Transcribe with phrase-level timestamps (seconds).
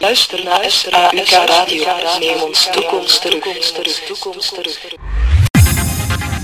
[0.00, 1.84] Luister, naar AK Radio.
[2.18, 3.42] Neem ons toekomst terug.
[4.06, 4.78] Toekomst terug.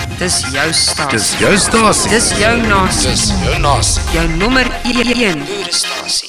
[0.08, 1.10] Het is juist dat.
[1.10, 2.02] Het is juist dat.
[2.02, 3.04] Het is jouw naast.
[3.04, 4.00] Het is jouw naast.
[4.12, 5.44] Jouw nummer 1.
[5.44, 6.28] Burenstatie.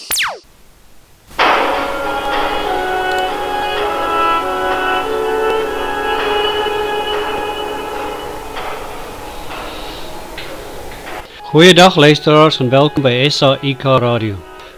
[11.42, 14.36] Goeiedag luisteraars en welkom bij SA IK Radio.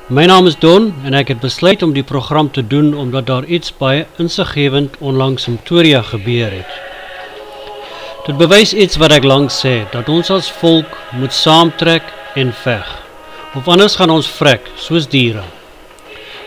[0.10, 3.44] My naam is Don en ek het besluit om die program te doen omdat daar
[3.44, 6.78] iets baie insiggewend onlangs in Pretoria gebeur het.
[8.26, 12.08] Dit bewys iets wat ek lank sê, dat ons as volk moet saamtrek
[12.40, 12.88] en veg.
[13.60, 15.44] Of anders gaan ons vrek, soos diere.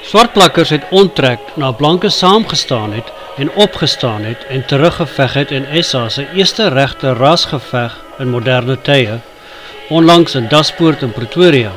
[0.08, 6.08] Swartplakkers het onttrek na blanke saamgestaan het en opgestaan het en teruggeveg het in SA
[6.08, 9.20] se eerste regte rasgeveg in moderne tye
[9.92, 11.76] onlangs in Daspoort in Pretoria.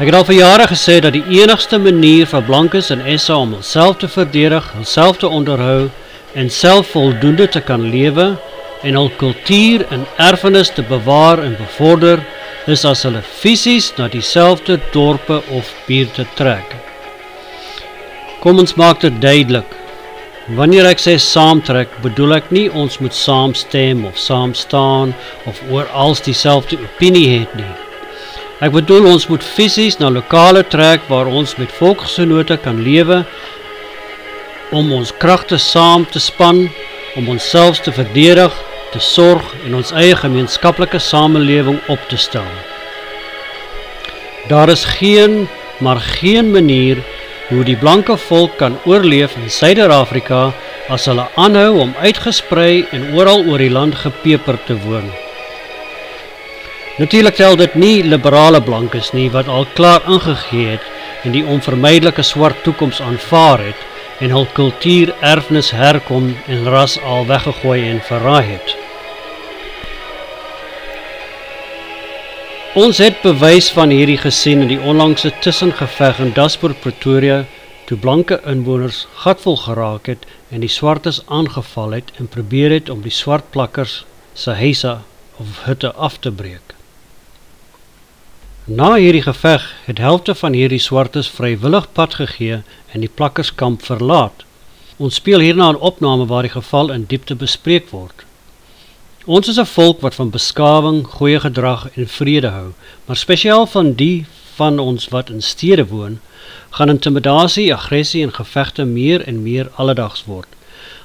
[0.00, 3.50] Ek het al vir jare gesê dat die enigste manier vir blankes in SA om
[3.52, 5.90] hulself te verdedig, hulself te onderhou
[6.40, 8.30] en self voldoende te kan lewe
[8.80, 12.22] en hul kultuur en erfenis te bewaar en bevorder
[12.76, 16.72] is as hulle fisies na dieselfde dorpe of buurte trek.
[18.40, 19.76] Kom ons maak dit duidelik.
[20.56, 25.12] Wanneer ek sê saamtrek, bedoel ek nie ons moet saamstem of saam staan
[25.44, 27.79] of oral dieselfde opinie het nie.
[28.60, 33.22] Ek bedoel ons moet fisies na lokale trek waar ons met volksgenote kan lewe
[34.76, 36.66] om ons kragte saam te span
[37.16, 38.52] om onsself te verdedig,
[38.92, 42.52] te sorg en ons eie gemeenskaplike samelewing op te stel.
[44.52, 45.48] Daar is geen,
[45.80, 47.00] maar geen manier
[47.48, 50.50] hoe die blanke volk kan oorleef in Suider-Afrika
[50.92, 55.08] as hulle aanhou om uitgesprei en oral oor die land gepeper te woon.
[56.98, 60.86] Natuurlik tel dit nie liberale blankes nie wat al klaar ingegee het
[61.24, 63.86] en die onvermydelike swart toekoms aanvaar het
[64.20, 68.76] en hul kultuur, erfenis, herkom en ras al weggegooi en verraai het.
[72.78, 77.44] Ons het bewys van hierdie gesien in die onlangse tussengeveg in Daspoort Pretoria
[77.88, 83.02] toe blanke inwoners gatvol geraak het en die swartes aangeval het en probeer het om
[83.02, 84.04] die swart plakkers
[84.34, 84.98] se huise
[85.42, 86.69] of hutte af te breek.
[88.70, 92.60] Na hierdie geveg het helfte van hierdie swartes vrywillig pad gegee
[92.94, 94.44] en die plakkerskamp verlaat.
[94.96, 98.22] Ons speel hierna 'n opname waar die geval in diepte bespreek word.
[99.26, 102.68] Ons is 'n volk wat van beskawing, goeie gedrag en vrede hou,
[103.06, 106.20] maar spesiaal van die van ons wat in stede woon,
[106.70, 110.48] gaan intimidasie, aggressie en gevegte meer en meer alledaags word.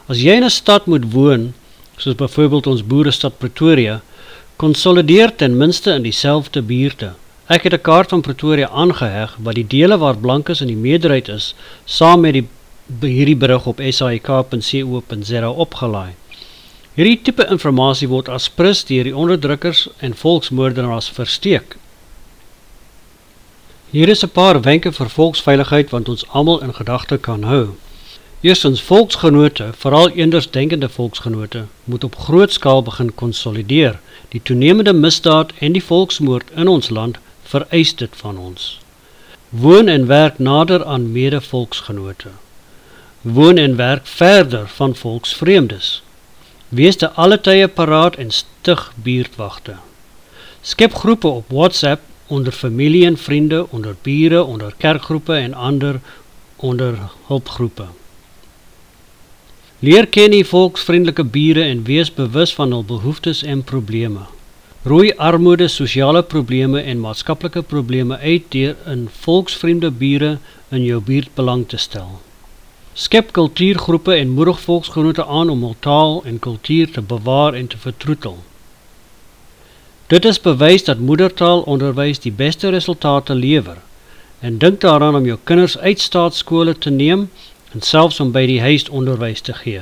[0.07, 1.53] As jy in 'n stad moet woon,
[1.97, 4.01] soos byvoorbeeld ons boerestad Pretoria,
[4.55, 7.13] konsolideer ten minste in dieselfde buurte.
[7.47, 11.28] Ek het 'n kaart van Pretoria aangeheg wat die dele waar blankes in die meerderheid
[11.28, 12.47] is, saam met die
[13.00, 16.13] hierdie berig op saik.co.za opgelaai.
[16.94, 21.78] Hierdie tipe informasie word as prins deur die onderdrukkers en volksmoordenaars versteek.
[23.89, 27.75] Hier is 'n paar wenke vir volksveiligheid wat ons almal in gedagte kan hou.
[28.41, 34.00] Eerstens volksgenote, veral eenders denkende volksgenote, moet op groot skaal begin konsolideer.
[34.29, 37.17] Die toenemende misdaad en die volksmoord in ons land
[37.51, 38.79] vereis dit van ons.
[39.50, 42.29] Woon en werk nader aan mede-volksgenote.
[43.22, 46.03] Woon en werk verder van volksvreemdes.
[46.69, 49.78] Wees te alle tye paraat en stig buurtwagte.
[50.61, 56.00] Skep groepe op WhatsApp onder familie en vriende, onder bure, onder kerkgroepe en ander
[56.55, 56.97] onder
[57.28, 57.85] hulpgroepe.
[59.79, 64.25] Leer ken die volksvriendelike bure en wees bewus van hul behoeftes en probleme.
[64.85, 70.38] Rooi armoede, sosiale probleme en maatskaplike probleme uit deur in volksvriende bure
[70.69, 72.19] in jou buurt belang te stel.
[72.94, 77.79] Skep kultuurgroepe en moedig volksgenote aan om hul taal en kultuur te bewaar en te
[77.81, 78.38] vertroetel.
[80.13, 83.79] Dit is bewys dat moedertaalonderwys die beste resultate lewer
[84.40, 87.26] en dink daaraan om jou kinders uit staatskole te neem
[87.73, 89.81] en selfs om by die huis onderwys te gee.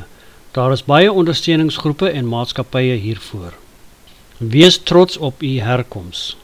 [0.56, 3.63] Daar is baie ondersteuningsgroepe en maatskappye hiervoor.
[4.50, 6.38] Wees trots op u herkoms.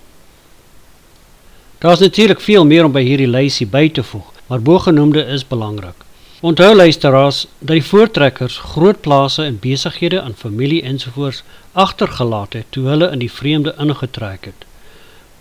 [1.78, 5.48] Daar is natuurlik veel meer om by hierdie lysie by te voeg, maar bogenoemde is
[5.48, 6.06] belangrik.
[6.40, 12.88] Onthou luisteraars dat die voortrekkers groot plase en besighede aan familie ensovoorts agtergelaat het toe
[12.88, 14.66] hulle in die vreemde ingetrek het.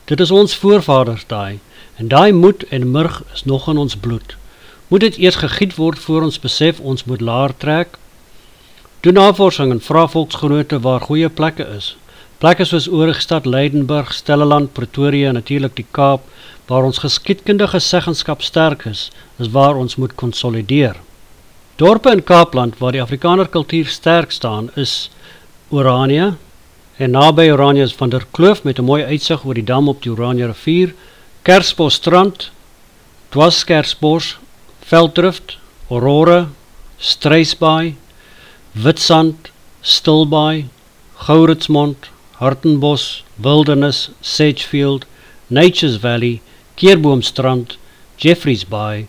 [0.05, 1.59] Dit is ons voorvaders daai
[1.97, 4.37] en daai moed en murg is nog in ons bloed.
[4.89, 7.99] Moet dit eers gegiet word voor ons besef ons moet laer trek?
[9.01, 11.97] Doen navorsing en vra volksgenote waar goeie plekke is.
[12.39, 16.23] Plekke soos Oorigstad, Leidenburg, Stellenland, Pretoria en natuurlik die Kaap
[16.69, 19.09] waar ons geskiedkundige seggenskap sterk is,
[19.43, 21.01] is waar ons moet konsolideer.
[21.83, 25.09] Dorpe in Kaapland waar die Afrikaner kultuur sterk staan is
[25.75, 26.37] Orania
[27.03, 30.03] en naby Orania is Van der Kloof met 'n mooi uitsig oor die dam op
[30.03, 30.95] die Orania rivier,
[31.43, 32.51] Kersbos strand,
[33.35, 34.39] Dwaskersbos,
[34.87, 35.59] Veldrift,
[35.91, 36.49] Aurora,
[36.99, 37.97] Struisbaai,
[38.75, 39.51] Witsand,
[39.83, 40.69] Stilbaai,
[41.27, 42.09] Gouritsmond,
[42.39, 45.07] Hartenbos, Wilderness, Sedgefield,
[45.49, 46.41] Nature's Valley,
[46.77, 47.77] Keerboomstrand,
[48.17, 49.09] Jeffreys Bay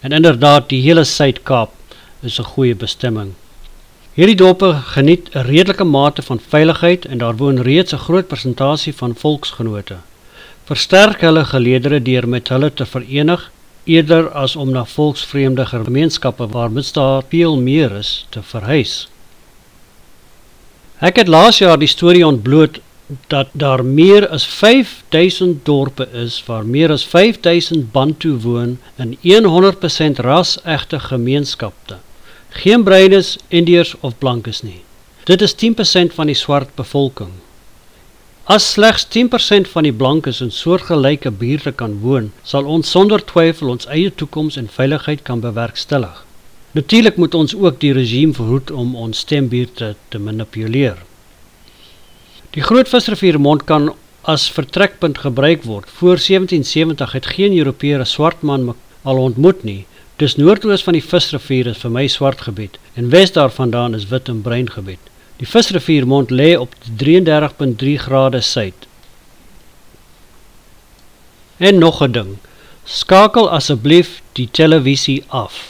[0.00, 1.72] en inderdaad die hele Suid-Kaap
[2.22, 3.34] is 'n goeie bestemming.
[4.14, 8.94] Hierdie dorpe geniet 'n redelike mate van veiligheid en daar woon reeds 'n groot persentasie
[8.94, 9.96] van volksgenote.
[10.64, 13.50] Versterk hulle geleedere deur met hulle te verenig
[13.84, 19.09] eerder as om na volksvreemde gemeenskappe waar misdaad veel meer is te verhuis.
[21.00, 22.76] Ek het laas jaar die storie ontbloot
[23.32, 29.16] dat daar meer as 5000 dorpe is waar meer as 5000 Bantu woon in
[29.48, 31.96] 100% ras-egte gemeenskappe.
[32.50, 34.82] Geen bruines, indiërs of blankes nie.
[35.24, 37.32] Dit is 10% van die swart bevolking.
[38.44, 43.72] As slegs 10% van die blankes in soortgelyke buurte kan woon, sal ons sonder twyfel
[43.72, 46.26] ons eie toekoms en veiligheid kan bewerkstellig.
[46.72, 50.96] Natuurlik moet ons ook die regime verhoed om ons stembuurte te manipuleer.
[52.50, 55.90] Die Groot Visrivier mond kan as vertrekpunt gebruik word.
[55.98, 59.86] Voor 1770 het geen Europeër 'n swart man al ontmoet nie.
[60.16, 64.28] Dis noordoos van die Visrivier is vir my swart gebied en wes daarvandaan is wit
[64.28, 65.10] en bruin gebied.
[65.40, 68.86] Die visriviermond lê op 33.3 grade suid.
[71.56, 72.36] En nog 'n ding.
[72.84, 75.69] Skakel asseblief die televisie af.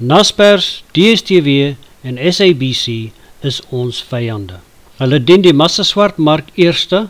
[0.00, 3.10] Naspers, DStv en SABC
[3.40, 4.60] is ons vyande.
[5.00, 7.00] Hulle dien die massa swart mark eerste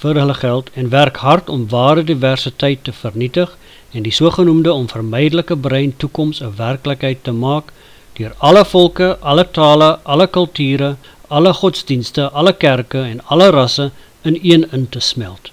[0.00, 3.54] vir hulle geld en werk hard om ware diversiteit te vernietig
[3.96, 7.72] en die sogenaamde onvermydelike brein toekoms 'n werklikheid te maak
[8.18, 10.96] deur alle volke, alle tale, alle kulture,
[11.28, 13.90] alle godsdienste, alle kerke en alle rasse
[14.22, 15.50] in een in te smelt.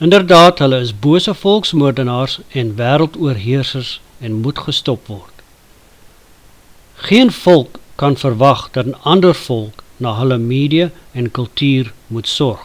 [0.00, 5.33] Inderdaad, hulle is bose volksmoordenaars en wêreldoorheersers en moet gestop word.
[7.04, 12.60] Geen volk kan verwag dat 'n ander volk na hulle media en kultuur moet sorg.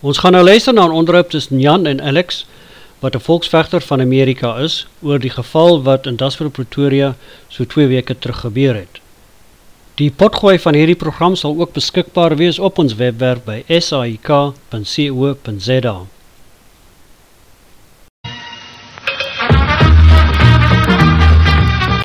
[0.00, 2.47] Ons gaan nou luister na 'n onderhoud tussen Jan en Alex
[3.00, 7.17] wat 'n volksvegter van Amerika is oor die geval wat in Dasville Pretoria
[7.49, 9.00] so 2 weke terug gebeur het.
[9.94, 14.47] Die potgooi van hierdie program sal ook beskikbaar wees op ons webwerf by saik.co.za.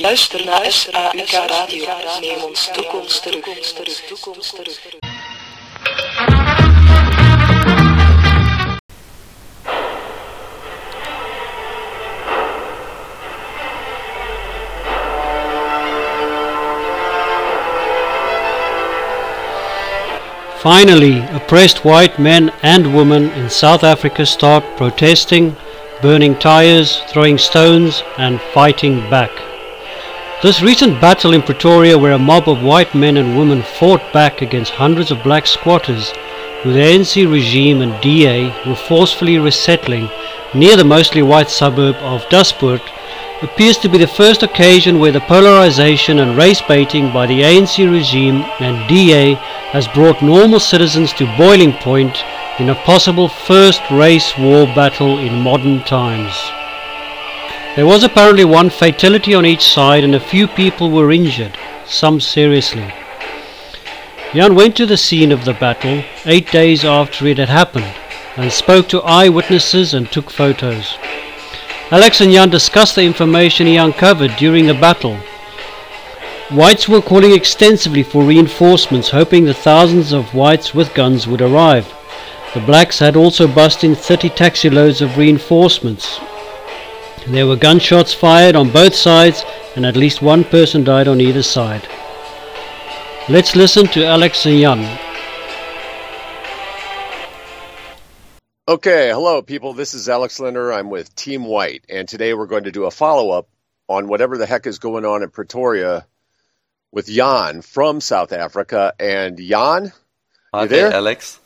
[0.01, 1.85] Luister naar SAIK Radio.
[2.21, 3.43] Neem ons toekomst terug.
[4.07, 6.34] Toekomst terug.
[20.65, 25.55] Finally, oppressed white men and women in South Africa start protesting,
[26.01, 29.29] burning tires, throwing stones, and fighting back.
[30.41, 34.41] This recent battle in Pretoria, where a mob of white men and women fought back
[34.41, 36.09] against hundreds of black squatters,
[36.63, 40.09] who the ANC regime and DA were forcefully resettling
[40.55, 42.81] near the mostly white suburb of Daspoort,
[43.41, 47.91] appears to be the first occasion where the polarization and race baiting by the ANC
[47.91, 49.33] regime and DA
[49.73, 52.23] has brought normal citizens to boiling point
[52.59, 56.33] in a possible first race war battle in modern times.
[57.75, 62.21] There was apparently one fatality on each side and a few people were injured, some
[62.21, 62.93] seriously.
[64.33, 67.93] Jan went to the scene of the battle eight days after it had happened
[68.37, 70.97] and spoke to eyewitnesses and took photos.
[71.91, 75.17] Alex and Jan discussed the information he uncovered during the battle.
[76.49, 81.93] Whites were calling extensively for reinforcements, hoping the thousands of whites with guns would arrive.
[82.55, 86.19] The blacks had also bussed in 30 taxi loads of reinforcements.
[87.27, 89.43] There were gunshots fired on both sides,
[89.75, 91.87] and at least one person died on either side.
[93.29, 95.04] Let's listen to Alex and Jan.
[98.67, 99.73] Okay, hello people.
[99.73, 100.73] This is Alex Linder.
[100.73, 103.47] I'm with Team White, and today we're going to do a follow up
[103.87, 106.07] on whatever the heck is going on in Pretoria
[106.91, 108.91] with Jan from South Africa.
[108.99, 109.93] And Jan,
[110.51, 110.91] Hi You there?
[110.91, 111.39] Alex.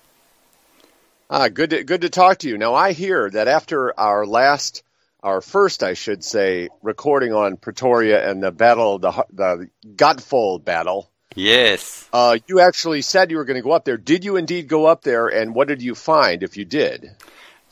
[1.29, 2.57] ah, good to, good to talk to you.
[2.57, 4.83] Now I hear that after our last,
[5.21, 11.11] our first, I should say, recording on Pretoria and the battle, the the Gutfold battle,
[11.35, 12.09] Yes.
[12.11, 13.97] uh, you actually said you were going to go up there.
[13.97, 15.27] Did you indeed go up there?
[15.27, 17.11] And what did you find if you did?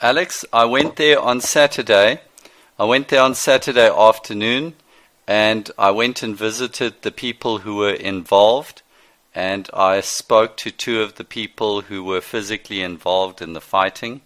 [0.02, 2.22] Alex, I went there on Saturday.
[2.78, 4.76] I went there on Saturday afternoon
[5.28, 8.84] and I went and visited the people who were involved
[9.34, 14.22] and I spoke to two of the people who were physically involved in the fighting.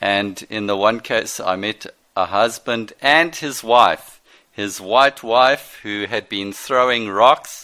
[0.00, 1.86] And in the one case, I met
[2.16, 4.20] a husband and his wife,
[4.50, 7.63] his white wife who had been throwing rocks.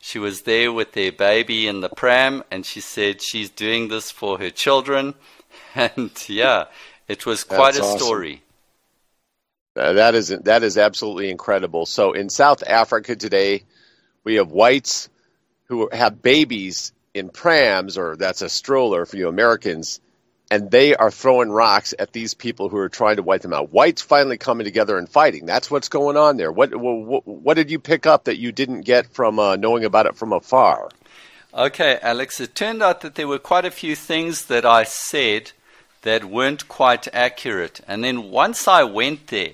[0.00, 4.10] She was there with their baby in the pram, and she said she's doing this
[4.10, 5.14] for her children.
[5.74, 6.66] And yeah,
[7.06, 7.98] it was quite That's a awesome.
[7.98, 8.42] story.
[9.76, 11.86] Uh, that is that is absolutely incredible.
[11.86, 13.64] So in South Africa today,
[14.24, 15.08] we have whites
[15.66, 20.00] who have babies in prams, or that's a stroller for you Americans,
[20.50, 23.72] and they are throwing rocks at these people who are trying to wipe them out.
[23.72, 25.46] Whites finally coming together and fighting.
[25.46, 26.50] That's what's going on there.
[26.50, 30.06] What what, what did you pick up that you didn't get from uh, knowing about
[30.06, 30.90] it from afar?
[31.52, 35.52] Okay, Alex, it turned out that there were quite a few things that I said
[36.02, 37.80] that weren't quite accurate.
[37.88, 39.50] And then once I went there,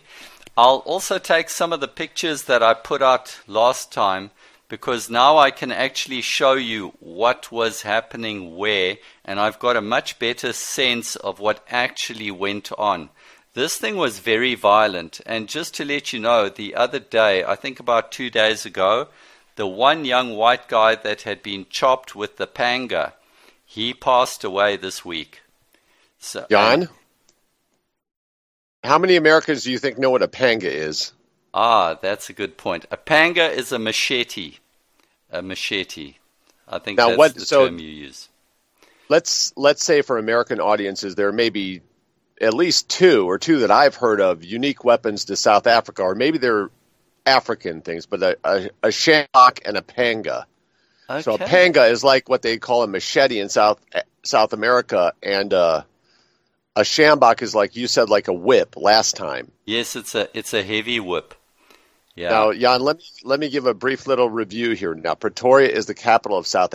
[0.58, 4.30] I'll also take some of the pictures that I put out last time
[4.68, 9.80] because now I can actually show you what was happening where, and I've got a
[9.80, 13.10] much better sense of what actually went on.
[13.54, 17.54] This thing was very violent, and just to let you know, the other day, I
[17.54, 19.08] think about two days ago,
[19.54, 23.14] the one young white guy that had been chopped with the panga,
[23.64, 25.40] he passed away this week.
[26.18, 26.86] So, John, uh,
[28.84, 31.12] how many Americans do you think know what a panga is?
[31.58, 32.84] Ah, that's a good point.
[32.90, 34.58] A panga is a machete.
[35.30, 36.16] A machete.
[36.68, 38.28] I think Now that's what- the so- term you use.
[39.08, 41.80] let's let's say for American audiences, there may be
[42.42, 46.14] at least two or two that I've heard of unique weapons to South Africa, or
[46.14, 46.68] maybe they're
[47.24, 50.46] African things, but a, a, a sjambok and a panga.
[51.08, 51.22] Okay.
[51.22, 53.80] So a panga is like what they call a machete in South
[54.24, 55.84] South America, and uh,
[56.76, 59.50] a sjambok is like you said, like a whip last time.
[59.64, 61.34] Yes, it's a it's a heavy whip.
[62.16, 62.30] Yeah.
[62.30, 64.94] Now, Jan, let me let me give a brief little review here.
[64.94, 66.74] Now, Pretoria is the capital of South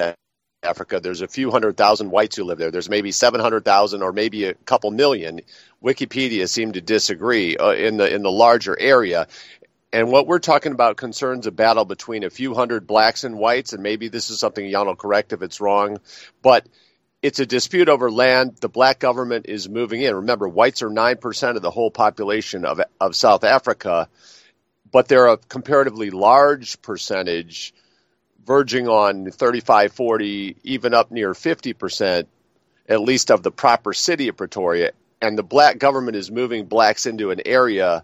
[0.63, 0.99] Africa.
[0.99, 2.71] There's a few hundred thousand whites who live there.
[2.71, 5.41] There's maybe seven hundred thousand or maybe a couple million.
[5.83, 9.27] Wikipedia seemed to disagree uh, in the in the larger area.
[9.91, 13.73] And what we're talking about concerns a battle between a few hundred blacks and whites,
[13.73, 15.97] and maybe this is something Jan will correct if it's wrong,
[16.41, 16.65] but
[17.21, 18.57] it's a dispute over land.
[18.61, 20.15] The black government is moving in.
[20.15, 24.07] Remember, whites are nine percent of the whole population of of South Africa
[24.91, 27.73] but they're a comparatively large percentage,
[28.45, 32.25] verging on 35, 40, even up near 50%,
[32.89, 34.91] at least of the proper city of Pretoria.
[35.21, 38.03] And the black government is moving blacks into an area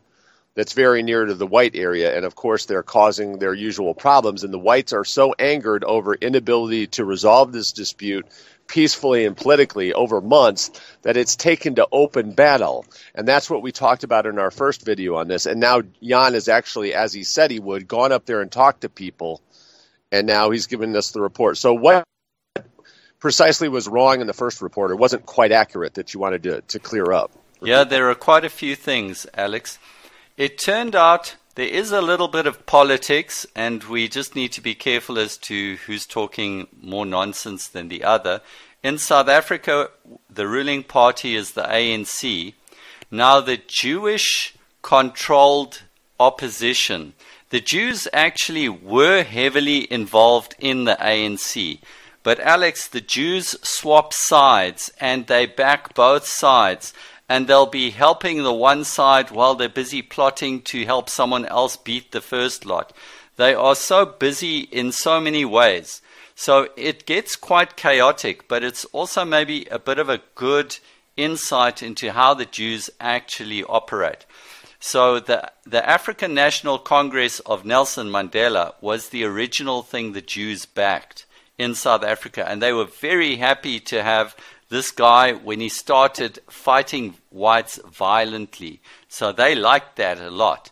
[0.56, 2.16] that's very near to the white area.
[2.16, 4.44] And of course, they're causing their usual problems.
[4.44, 8.26] And the whites are so angered over inability to resolve this dispute
[8.68, 10.72] peacefully and politically over months
[11.02, 12.86] that it's taken to open battle.
[13.16, 15.46] And that's what we talked about in our first video on this.
[15.46, 18.82] And now Jan has actually, as he said he would, gone up there and talked
[18.82, 19.42] to people.
[20.12, 21.58] And now he's given us the report.
[21.58, 22.04] So what
[23.20, 26.62] precisely was wrong in the first report or wasn't quite accurate that you wanted to,
[26.62, 27.32] to clear up?
[27.62, 29.80] Yeah, there are quite a few things, Alex.
[30.38, 34.62] It turned out there is a little bit of politics, and we just need to
[34.62, 38.42] be careful as to who's talking more nonsense than the other.
[38.84, 39.90] In South Africa,
[40.30, 42.54] the ruling party is the ANC.
[43.10, 45.82] Now, the Jewish controlled
[46.20, 47.14] opposition,
[47.50, 51.80] the Jews actually were heavily involved in the ANC.
[52.22, 56.94] But, Alex, the Jews swap sides and they back both sides
[57.30, 61.76] and they'll be helping the one side while they're busy plotting to help someone else
[61.76, 62.94] beat the first lot.
[63.36, 66.02] They are so busy in so many ways.
[66.36, 70.78] So it gets quite chaotic, but it's also maybe a bit of a good
[71.16, 74.26] insight into how the Jews actually operate.
[74.80, 80.66] So the the African National Congress of Nelson Mandela was the original thing the Jews
[80.66, 81.26] backed
[81.58, 84.36] in South Africa, and they were very happy to have
[84.70, 88.82] this guy when he started fighting whites violently.
[89.08, 90.72] So they liked that a lot.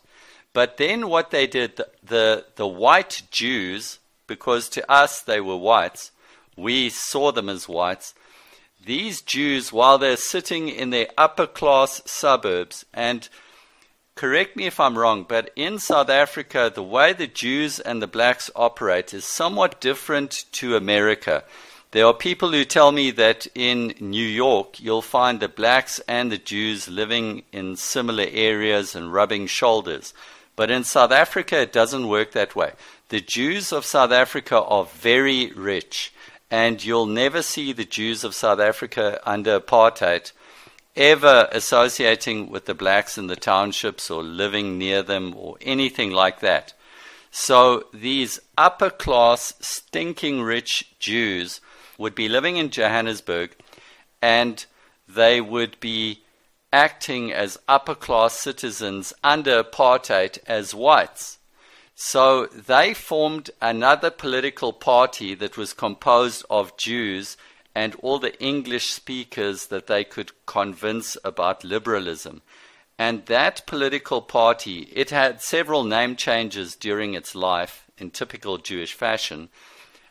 [0.54, 5.58] But then what they did, the, the, the white Jews, because to us they were
[5.58, 6.12] whites,
[6.56, 8.14] we saw them as whites.
[8.86, 13.28] These Jews, while they're sitting in their upper class suburbs, and
[14.16, 18.08] correct me if I'm wrong, but in South Africa, the way the Jews and the
[18.08, 21.44] blacks operate is somewhat different to America.
[21.96, 26.30] There are people who tell me that in New York, you'll find the blacks and
[26.30, 30.14] the Jews living in similar areas and rubbing shoulders.
[30.58, 32.74] But in South Africa, it doesn't work that way.
[33.08, 36.12] The Jews of South Africa are very rich,
[36.52, 40.34] and you'll never see the Jews of South Africa under apartheid
[40.98, 46.42] ever associating with the blacks in the townships or living near them or anything like
[46.42, 46.74] that.
[47.38, 51.60] So these upper class, stinking rich Jews
[51.98, 53.58] would be living in Johannesburg
[54.22, 54.66] and
[55.06, 56.22] they would be
[56.72, 61.38] acting as upper class citizens under apartheid as whites.
[61.94, 67.36] So they formed another political party that was composed of Jews
[67.76, 72.42] and all the English speakers that they could convince about liberalism.
[72.98, 78.94] And that political party, it had several name changes during its life in typical Jewish
[78.94, 79.50] fashion,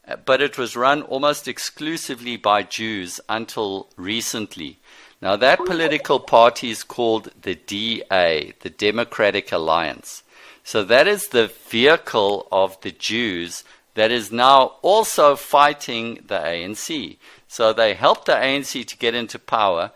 [0.06, 4.78] uh, but it was run almost exclusively by Jews until recently.
[5.22, 10.22] Now, that political party is called the DA, the Democratic Alliance.
[10.62, 13.64] So, that is the vehicle of the Jews
[13.94, 17.16] that is now also fighting the ANC.
[17.48, 19.92] So they helped the ANC to get into power.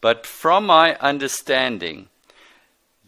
[0.00, 2.08] But from my understanding,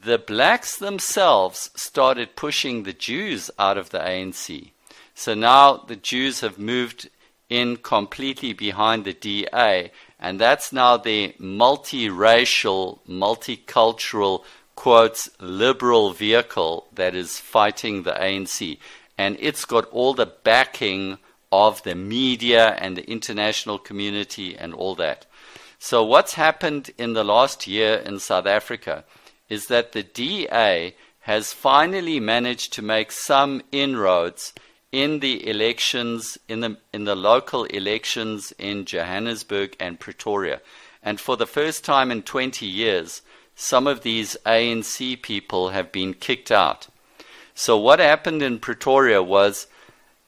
[0.04, 4.72] the blacks themselves started pushing the Jews out of the ANC.
[5.14, 7.08] So now the Jews have moved
[7.48, 14.44] in completely behind the DA, and that's now the multiracial, multicultural,
[14.74, 18.78] quotes, liberal vehicle that is fighting the ANC.
[19.16, 21.16] And it's got all the backing
[21.50, 25.24] of the media and the international community and all that.
[25.78, 29.04] So, what's happened in the last year in South Africa
[29.54, 34.52] is that the DA has finally managed to make some inroads
[34.90, 40.60] in the elections, in the, in the local elections in Johannesburg and Pretoria.
[41.02, 43.22] And for the first time in 20 years,
[43.54, 46.88] some of these ANC people have been kicked out.
[47.54, 49.68] So, what happened in Pretoria was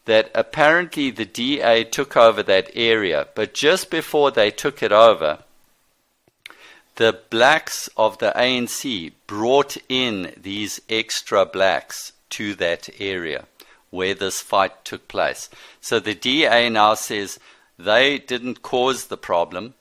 [0.04, 5.40] that apparently the DA took over that area, but just before they took it over,
[6.96, 13.46] the blacks of the ANC brought in these extra blacks to that area
[13.90, 15.48] where this fight took place.
[15.80, 17.38] So the DA now says
[17.78, 19.74] they didn't cause the problem.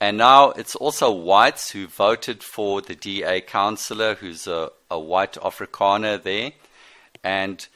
[0.00, 5.34] And now it's also whites who voted for the DA councillor, who's a, a white
[5.34, 6.52] Afrikaner there.
[7.24, 7.66] And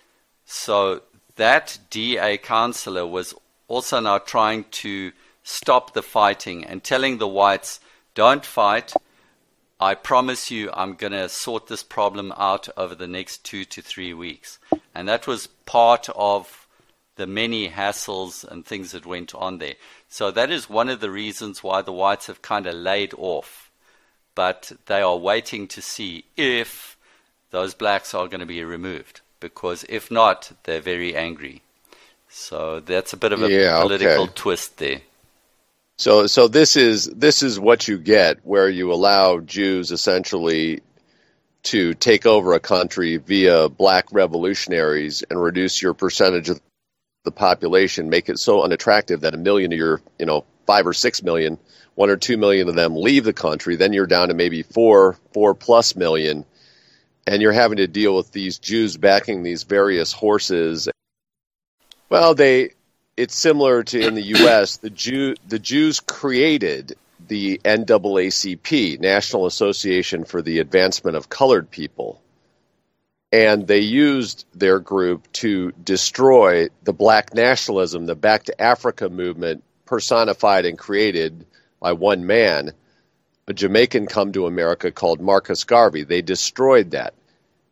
[0.44, 1.02] so
[1.36, 3.34] that DA councillor was
[3.66, 7.80] also now trying to stop the fighting and telling the whites,
[8.14, 8.92] don't fight.
[9.80, 13.82] I promise you, I'm going to sort this problem out over the next two to
[13.82, 14.58] three weeks.
[14.94, 16.66] And that was part of
[17.16, 19.74] the many hassles and things that went on there.
[20.08, 23.70] So that is one of the reasons why the whites have kind of laid off.
[24.34, 26.96] But they are waiting to see if
[27.50, 31.60] those blacks are going to be removed because if not, they're very angry.
[32.28, 34.32] So that's a bit of a Yeah, political okay.
[34.34, 35.00] twist there.
[36.02, 40.80] So, so this is this is what you get where you allow Jews essentially
[41.62, 46.60] to take over a country via black revolutionaries and reduce your percentage of
[47.22, 50.92] the population, make it so unattractive that a million of your, you know, five or
[50.92, 51.56] six million,
[51.94, 53.76] one or two million of them leave the country.
[53.76, 56.44] Then you're down to maybe four, four plus million,
[57.28, 60.88] and you're having to deal with these Jews backing these various horses.
[62.08, 62.70] Well, they
[63.22, 64.78] it's similar to in the U.S.
[64.78, 66.96] The Jew the Jews created
[67.28, 72.20] the NAACP, National Association for the Advancement of Colored People,
[73.30, 79.62] and they used their group to destroy the black nationalism, the Back to Africa movement,
[79.86, 81.46] personified and created
[81.78, 82.72] by one man,
[83.46, 86.02] a Jamaican come to America called Marcus Garvey.
[86.02, 87.14] They destroyed that,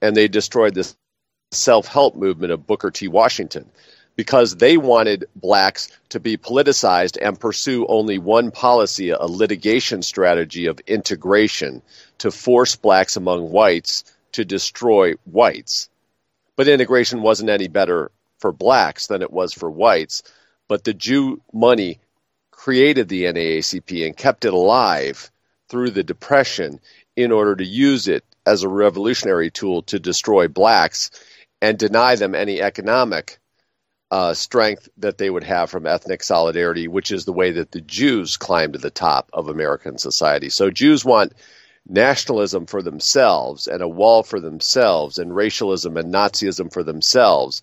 [0.01, 0.93] and they destroyed the
[1.51, 3.09] self-help movement of Booker T.
[3.09, 3.69] Washington
[4.21, 10.67] because they wanted blacks to be politicized and pursue only one policy, a litigation strategy
[10.67, 11.81] of integration
[12.19, 15.89] to force blacks among whites to destroy whites.
[16.55, 20.23] But integration wasn't any better for blacks than it was for whites.
[20.69, 21.99] But the Jew money
[22.51, 25.31] created the NAACP and kept it alive
[25.71, 26.79] through the Depression
[27.17, 31.11] in order to use it as a revolutionary tool to destroy blacks
[31.63, 33.40] and deny them any economic
[34.11, 37.81] uh, strength that they would have from ethnic solidarity, which is the way that the
[37.81, 40.51] Jews climbed to the top of American society.
[40.51, 41.33] So Jews want
[41.89, 47.63] nationalism for themselves and a wall for themselves and racialism and Nazism for themselves,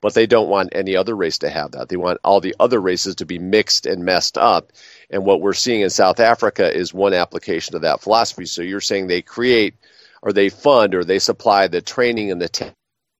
[0.00, 1.88] but they don't want any other race to have that.
[1.88, 4.72] They want all the other races to be mixed and messed up.
[5.10, 8.44] And what we're seeing in South Africa is one application of that philosophy.
[8.44, 9.74] So you're saying they create
[10.22, 12.72] or they fund or they supply the training and the te-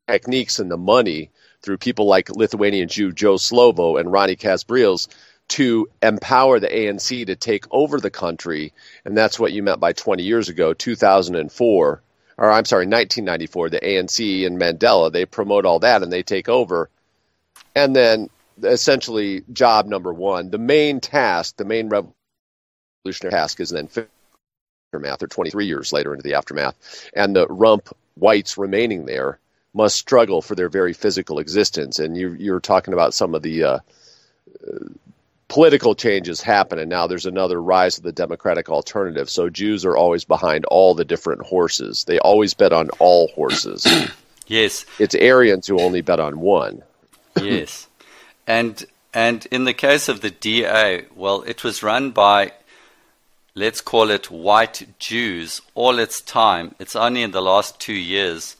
[0.06, 1.30] techniques and the money
[1.62, 5.08] through people like Lithuanian Jew Joe Slovo and Ronnie Kasrils
[5.48, 8.72] to empower the ANC to take over the country.
[9.04, 12.02] And that's what you meant by 20 years ago, 2004,
[12.36, 16.48] or I'm sorry, 1994, the ANC and Mandela, they promote all that and they take
[16.48, 16.90] over.
[17.74, 18.28] And then
[18.62, 23.88] essentially, job number one, the main task, the main revolutionary task is then
[24.92, 27.08] aftermath, or 23 years later into the aftermath.
[27.14, 29.38] And the rump whites remaining there
[29.74, 31.98] must struggle for their very physical existence.
[31.98, 33.78] And you, you're talking about some of the uh,
[35.48, 39.28] political changes happen, and now there's another rise of the democratic alternative.
[39.28, 42.04] So Jews are always behind all the different horses.
[42.06, 43.86] They always bet on all horses.
[44.46, 44.84] yes.
[44.98, 46.82] It's Aryans who only bet on one.
[47.40, 47.88] yes.
[48.46, 52.52] And and in the case of the DA, well, it was run by
[53.54, 56.74] let's call it white Jews all its time.
[56.78, 58.54] It's only in the last 2 years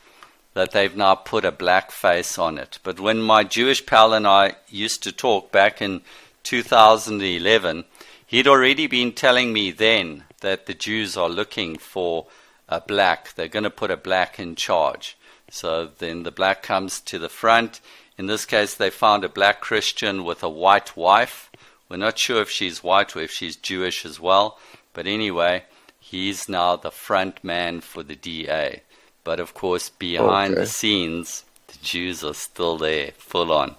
[0.59, 2.81] that they've now put a black face on it.
[2.83, 6.01] But when my Jewish pal and I used to talk back in
[6.43, 7.85] 2011,
[8.27, 12.27] he'd already been telling me then that the Jews are looking for
[12.69, 13.35] a black.
[13.35, 15.17] They're going to put a black in charge.
[15.49, 17.81] So then the black comes to the front.
[18.19, 21.53] In this case, they found a black Christian with a white wife.
[21.89, 24.59] We're not sure if she's white or if she's Jewish as well.
[24.93, 25.67] But anyway,
[26.01, 28.83] he's now the front man for the DA.
[29.25, 30.63] But of course, behind okay.
[30.63, 33.75] the scenes, the Jews are still there, full on.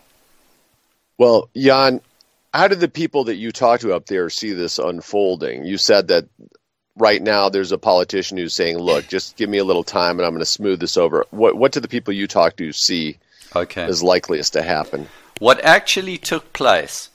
[1.17, 2.01] Well, Jan,
[2.53, 5.65] how did the people that you talk to up there see this unfolding?
[5.65, 6.27] You said that
[6.95, 10.25] right now there's a politician who's saying, "Look, just give me a little time, and
[10.25, 13.17] I'm going to smooth this over." What what do the people you talk to see
[13.55, 13.83] okay.
[13.83, 15.09] as likeliest to happen?
[15.39, 17.09] What actually took place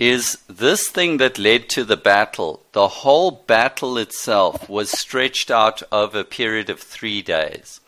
[0.00, 2.62] is this thing that led to the battle.
[2.72, 7.80] The whole battle itself was stretched out over a period of three days.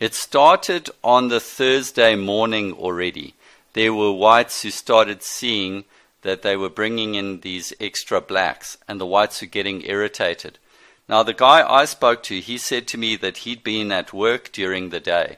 [0.00, 3.34] It started on the Thursday morning already.
[3.74, 5.84] There were whites who started seeing
[6.22, 10.58] that they were bringing in these extra blacks, and the whites were getting irritated.
[11.06, 14.52] Now, the guy I spoke to, he said to me that he'd been at work
[14.52, 15.36] during the day,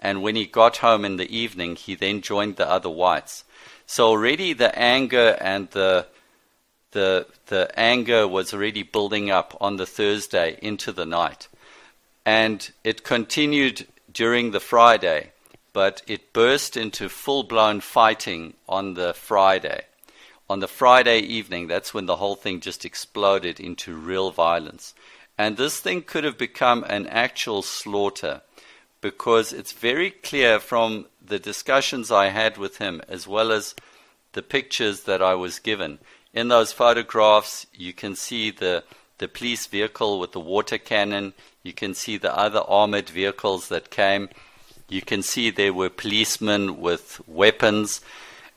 [0.00, 3.44] and when he got home in the evening, he then joined the other whites.
[3.88, 6.06] So already the anger and the
[6.92, 11.48] the the anger was already building up on the Thursday into the night,
[12.24, 15.32] and it continued during the Friday,
[15.72, 19.82] but it burst into full blown fighting on the Friday
[20.50, 24.94] on the Friday evening, that's when the whole thing just exploded into real violence.
[25.36, 28.40] And this thing could have become an actual slaughter
[29.00, 33.74] because it's very clear from the discussions I had with him as well as
[34.32, 35.98] the pictures that I was given.
[36.34, 38.84] In those photographs, you can see the,
[39.18, 43.90] the police vehicle with the water cannon, you can see the other armored vehicles that
[43.90, 44.28] came,
[44.88, 48.00] you can see there were policemen with weapons.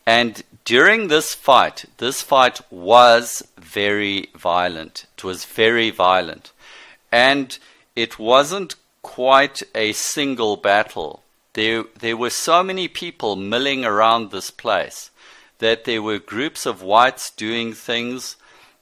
[0.05, 5.05] And during this fight, this fight was very violent.
[5.17, 6.51] It was very violent.
[7.12, 7.57] And
[7.95, 11.20] it wasn't quite a single battle.
[11.53, 15.11] There, there were so many people milling around this place
[15.59, 18.37] that there were groups of whites doing things.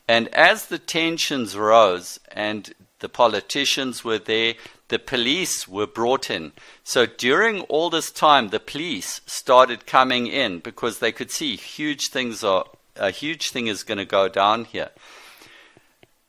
[0.08, 4.56] And as the tensions rose and the politicians were there,
[4.90, 6.52] the police were brought in.
[6.84, 12.10] So during all this time, the police started coming in because they could see huge
[12.10, 14.90] things are a huge thing is going to go down here.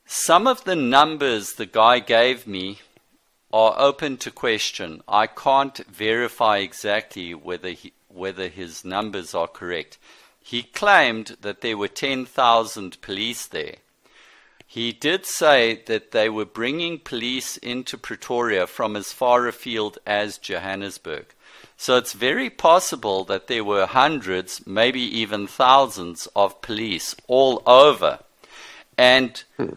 [0.07, 2.79] Some of the numbers the guy gave me
[3.53, 5.03] are open to question.
[5.09, 9.99] I can't verify exactly whether he, whether his numbers are correct.
[10.43, 13.77] He claimed that there were 10,000 police there.
[14.67, 20.39] He did say that they were bringing police into Pretoria from as far afield as
[20.39, 21.27] Johannesburg.
[21.77, 28.21] So it's very possible that there were hundreds, maybe even thousands of police all over.
[28.97, 29.75] And hmm.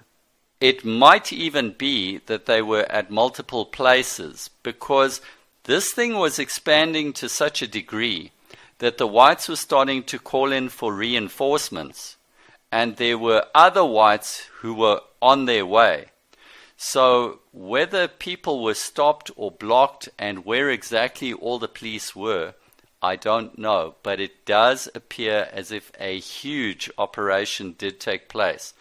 [0.63, 5.19] It might even be that they were at multiple places because
[5.65, 8.31] this thing was expanding to such a degree
[8.77, 12.15] that the whites were starting to call in for reinforcements
[12.71, 16.05] and there were other whites who were on their way.
[16.77, 22.53] So, whether people were stopped or blocked and where exactly all the police were,
[23.01, 28.73] I don't know, but it does appear as if a huge operation did take place,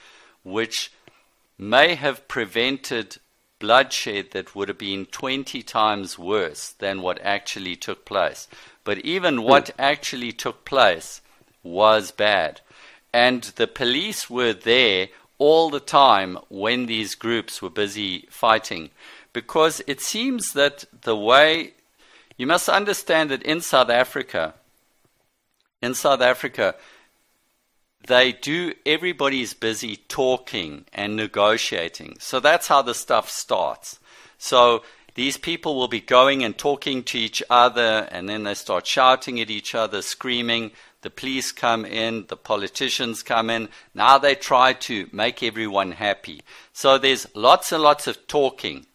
[0.44, 0.92] which
[1.58, 3.18] may have prevented
[3.58, 8.48] bloodshed that would have been 20 times worse than what actually took place.
[8.82, 9.44] But even hmm.
[9.44, 11.20] what actually took place
[11.62, 12.60] was bad.
[13.14, 18.90] And the police were there all the time when these groups were busy fighting.
[19.32, 21.74] Because it seems that the way
[22.36, 24.54] you must understand that in South Africa,
[25.80, 26.74] in South Africa,
[28.06, 32.16] they do, everybody's busy talking and negotiating.
[32.20, 33.98] So that's how the stuff starts.
[34.38, 34.82] So
[35.14, 39.40] these people will be going and talking to each other, and then they start shouting
[39.40, 40.72] at each other, screaming.
[41.02, 43.68] The police come in, the politicians come in.
[43.94, 46.42] Now they try to make everyone happy.
[46.72, 48.86] So there's lots and lots of talking.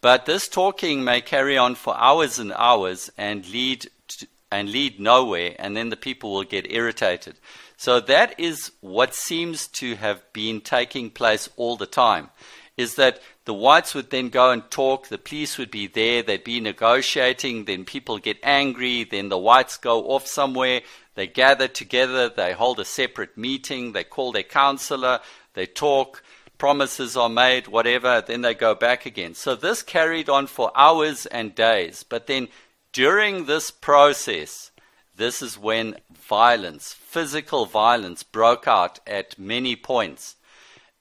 [0.00, 5.00] But this talking may carry on for hours and hours and lead to, and lead
[5.00, 7.34] nowhere, and then the people will get irritated.
[7.76, 12.30] So that is what seems to have been taking place all the time.
[12.76, 16.44] Is that the whites would then go and talk, the police would be there, they'd
[16.44, 20.82] be negotiating, then people get angry, then the whites go off somewhere,
[21.14, 25.20] they gather together, they hold a separate meeting, they call their counselor,
[25.54, 26.22] they talk,
[26.58, 29.34] promises are made, whatever, then they go back again.
[29.34, 32.02] So this carried on for hours and days.
[32.02, 32.48] But then
[32.92, 34.70] during this process,
[35.16, 40.36] this is when violence, physical violence, broke out at many points.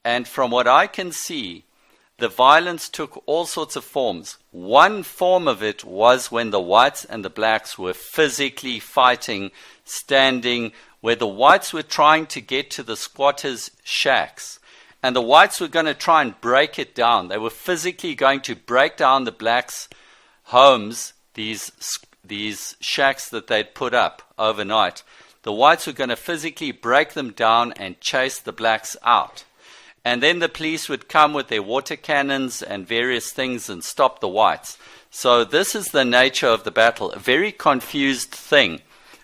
[0.04, 1.66] And from what I can see,
[2.18, 4.38] the violence took all sorts of forms.
[4.52, 9.52] One form of it was when the whites and the blacks were physically fighting,
[9.84, 14.60] standing, where the whites were trying to get to the squatters' shacks.
[15.04, 17.28] And the whites were going to try and break it down.
[17.28, 19.90] They were physically going to break down the blacks'
[20.44, 21.72] homes, these,
[22.28, 25.04] these shacks that they'd put up overnight.
[25.44, 29.44] The whites were going to physically break them down and chase the blacks out.
[30.04, 34.20] And then the police would come with their water cannons and various things and stop
[34.20, 34.78] the whites.
[35.10, 38.82] So, this is the nature of the battle, a very confused thing.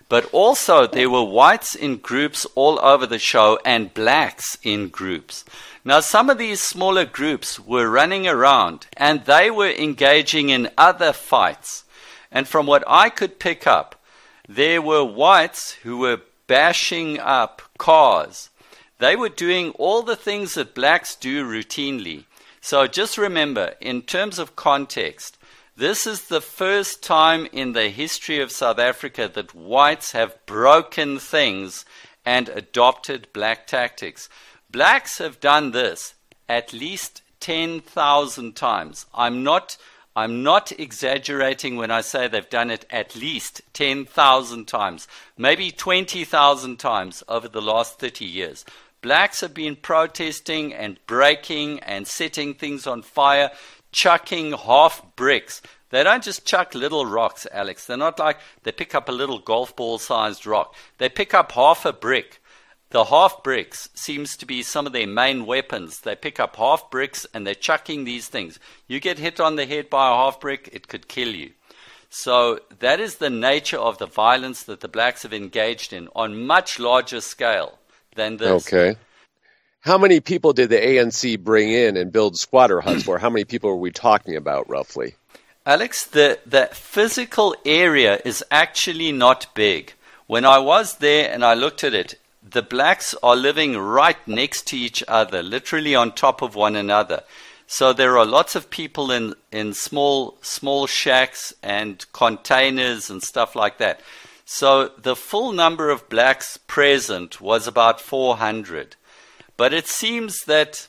[0.08, 5.44] But also, there were whites in groups all over the show and blacks in groups.
[5.84, 11.12] Now, some of these smaller groups were running around and they were engaging in other
[11.12, 11.81] fights.
[12.32, 14.02] And from what I could pick up,
[14.48, 18.48] there were whites who were bashing up cars
[19.02, 22.24] they were doing all the things that blacks do routinely.
[22.60, 25.38] So just remember, in terms of context,
[25.76, 31.18] this is the first time in the history of South Africa that whites have broken
[31.18, 31.84] things
[32.24, 34.28] and adopted black tactics.
[34.70, 36.14] Blacks have done this
[36.48, 39.06] at least 10,000 times.
[39.12, 39.76] I'm not
[40.14, 46.78] I'm not exaggerating when I say they've done it at least 10,000 times, maybe 20,000
[46.78, 48.64] times over the last 30 years.
[49.00, 53.50] Blacks have been protesting and breaking and setting things on fire,
[53.90, 55.62] chucking half bricks.
[55.88, 57.86] They don't just chuck little rocks, Alex.
[57.86, 60.74] They're not like they pick up a little golf ball sized rock.
[60.98, 62.41] They pick up half a brick.
[62.92, 66.00] The half bricks seems to be some of their main weapons.
[66.00, 68.58] They pick up half bricks and they're chucking these things.
[68.86, 71.52] You get hit on the head by a half brick, it could kill you.
[72.10, 76.46] So that is the nature of the violence that the blacks have engaged in on
[76.46, 77.78] much larger scale
[78.14, 78.66] than this.
[78.66, 78.98] Okay.
[79.80, 83.18] How many people did the ANC bring in and build squatter huts for?
[83.18, 85.14] How many people are we talking about roughly?
[85.64, 89.94] Alex, the, the physical area is actually not big.
[90.26, 92.16] When I was there and I looked at it,
[92.52, 97.22] the blacks are living right next to each other, literally on top of one another.
[97.66, 103.56] So there are lots of people in, in small small shacks and containers and stuff
[103.56, 104.00] like that.
[104.44, 108.96] So the full number of blacks present was about 400.
[109.56, 110.88] But it seems that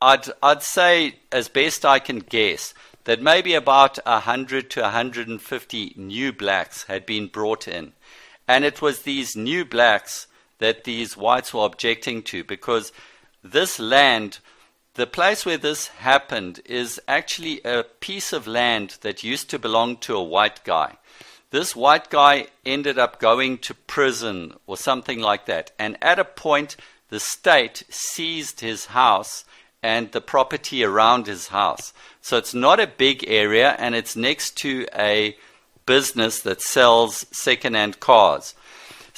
[0.00, 2.72] I'd, I'd say, as best I can guess,
[3.04, 7.92] that maybe about 100 to 150 new blacks had been brought in.
[8.46, 10.26] And it was these new blacks
[10.60, 12.92] that these whites were objecting to because
[13.42, 14.38] this land,
[14.94, 19.96] the place where this happened, is actually a piece of land that used to belong
[19.98, 20.96] to a white guy.
[21.50, 25.72] This white guy ended up going to prison or something like that.
[25.78, 26.76] And at a point,
[27.08, 29.44] the state seized his house
[29.82, 31.92] and the property around his house.
[32.20, 35.36] So it's not a big area and it's next to a
[35.86, 38.54] business that sells second-hand cars.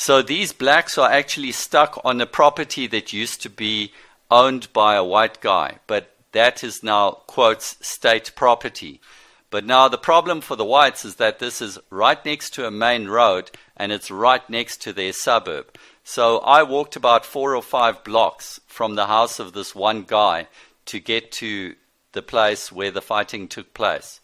[0.05, 3.93] So these blacks are actually stuck on a property that used to be
[4.33, 9.01] owned by a white guy, but that is now, quotes, state property.
[9.49, 12.71] But now the problem for the whites is that this is right next to a
[12.73, 15.67] main road and it's right next to their suburb.
[16.03, 20.49] So I walked about four or five blocks from the house of this one guy
[20.87, 21.77] to get to
[22.11, 24.21] the place where the fighting took place.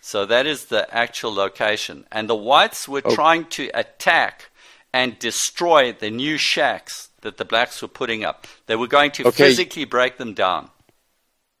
[0.00, 2.06] So that is the actual location.
[2.10, 3.14] And the whites were Oh.
[3.14, 4.48] trying to attack
[4.92, 8.46] and destroy the new shacks that the blacks were putting up.
[8.66, 9.56] They were going to Okay.
[9.56, 10.70] physically break them down.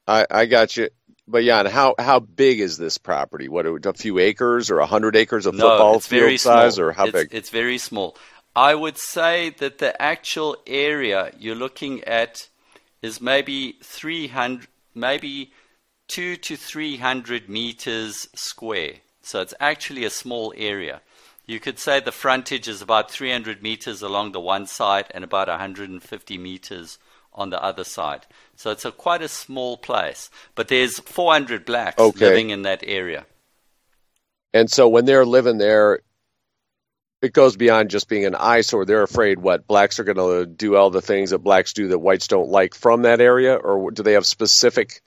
[0.06, 0.88] I, I got you.
[1.28, 3.48] But Jan, how how big is this property?
[3.48, 6.78] What a few acres or a hundred acres of No, football it's very field size,
[6.78, 6.80] small.
[6.80, 7.28] or how it's, big?
[7.30, 8.16] It's very small.
[8.54, 12.48] I would say that the actual area you're looking at
[13.02, 15.52] is maybe 300, maybe
[16.08, 18.96] two to 300 meters square.
[19.22, 21.00] So it's actually a small area.
[21.46, 25.48] You could say the frontage is about 300 meters along the one side and about
[25.48, 26.98] 150 meters
[27.32, 28.26] on the other side.
[28.56, 30.30] So it's a quite a small place.
[30.54, 32.26] But there's 400 blacks Okay.
[32.26, 33.26] living in that area.
[34.54, 36.00] And so when they're living there,
[37.22, 38.84] it goes beyond just being an eyesore.
[38.84, 41.98] They're afraid what blacks are going to do all the things that blacks do that
[42.00, 45.02] whites don't like from that area, or do they have specific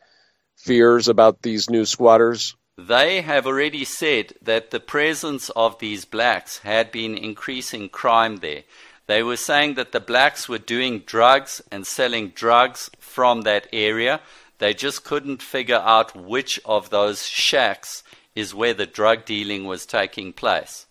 [0.57, 2.55] fears about these new squatters?
[2.77, 8.63] They have already said that the presence of these blacks had been increasing crime there.
[9.07, 14.19] They were saying that the blacks were doing drugs and selling drugs from that area.
[14.57, 18.03] They just couldn't figure out which of those shacks
[18.35, 20.85] is where the drug dealing was taking place.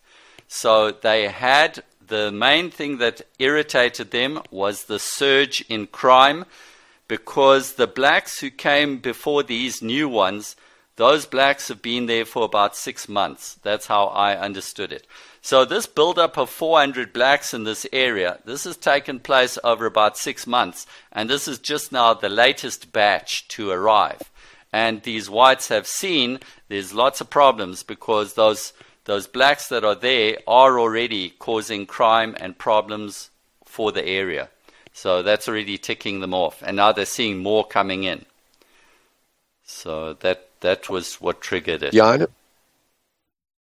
[0.47, 6.45] So they had the main thing that irritated them was the surge in crime
[7.07, 10.55] because the blacks who came before these new ones,
[10.97, 13.55] those blacks have been there for about six months.
[13.63, 15.05] That's how I understood it.
[15.41, 20.17] So this build-up of 400 blacks in this area, this has taken place over about
[20.17, 24.31] six months, and this is just now the latest batch to arrive.
[24.71, 28.73] And these whites have seen there's lots of problems because those
[29.05, 33.29] those blacks that are there are already causing crime and problems
[33.63, 34.49] for the area.
[34.93, 38.25] So that's already ticking them off, and now they're seeing more coming in.
[39.63, 41.93] So that that was what triggered it.
[41.93, 42.27] Jan?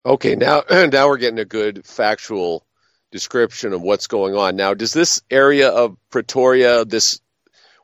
[0.05, 2.65] Okay, now now we're getting a good factual
[3.11, 4.57] description of what's going on.
[4.57, 7.21] Now, does this area of Pretoria, this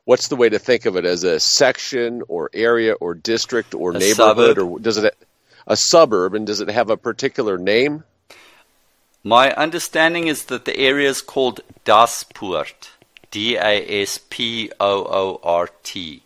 [0.05, 3.91] what's the way to think of it as a section or area or district or
[3.91, 4.57] A neighborhood suburb.
[4.59, 5.15] or does it
[5.65, 8.03] a suburb and does it have a particular name?
[9.23, 12.89] My understanding is that the area is called Daspoort,
[13.31, 16.23] D A S P O O R T.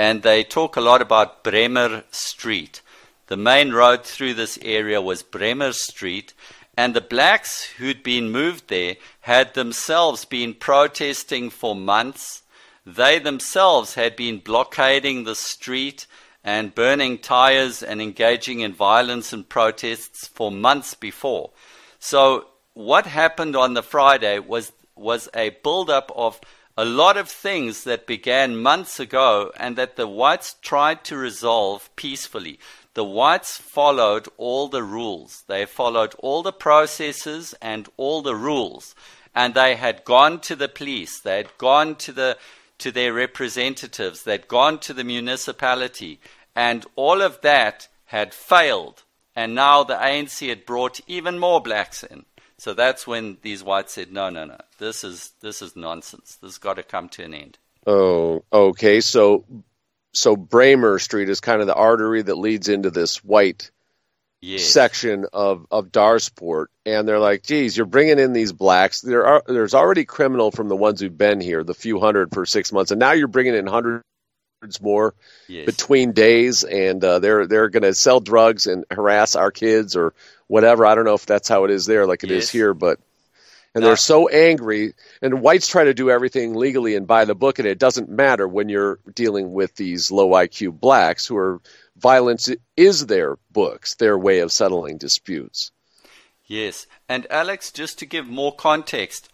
[0.00, 2.80] And they talk a lot about Bremer Street.
[3.26, 6.32] The main road through this area was Bremer Street,
[6.74, 12.44] and the blacks who'd been moved there had themselves been protesting for months.
[12.86, 16.06] They themselves had been blockading the street
[16.42, 21.50] and burning tires and engaging in violence and protests for months before.
[21.98, 26.40] So what happened on the Friday was was a build-up of
[26.76, 31.94] a lot of things that began months ago and that the whites tried to resolve
[31.96, 32.58] peacefully.
[32.94, 35.44] The whites followed all the rules.
[35.46, 38.94] They followed all the processes and all the rules.
[39.34, 41.20] And they had gone to the police.
[41.20, 42.38] They had gone to the
[42.78, 44.24] to their representatives.
[44.24, 46.18] They'd gone to the municipality.
[46.56, 49.04] And all of that had failed.
[49.36, 52.24] And now the ANC had brought even more blacks in.
[52.60, 56.36] So that's when these whites said, no, no, no, this is, this is nonsense.
[56.42, 57.58] This has got to come to an end.
[57.86, 59.00] Oh, okay.
[59.00, 59.46] So
[60.12, 63.70] so Bramer Street is kind of the artery that leads into this white
[64.42, 64.64] Yes.
[64.64, 69.02] section of of Daspoort, and they're like, "Geez, you're bringing in these blacks.
[69.02, 72.46] There are there's already criminal from the ones who've been here, the few hundred for
[72.46, 74.02] six months, and now you're bringing in hundreds
[74.80, 75.14] more
[75.48, 75.66] yes.
[75.66, 80.12] between days, and uh, they're they're going to sell drugs and harass our kids or
[80.48, 80.84] whatever.
[80.86, 82.50] I don't know if that's how it is there, like it is Yes.
[82.50, 82.98] here, but."
[83.72, 83.86] And No.
[83.86, 87.68] they're so angry, and whites try to do everything legally and by the book, and
[87.68, 91.60] it doesn't matter when you're dealing with these low IQ blacks who are
[91.96, 95.70] violence is their books, their way of settling disputes.
[96.46, 96.88] Yes.
[97.08, 99.28] And Alex, just to give more context,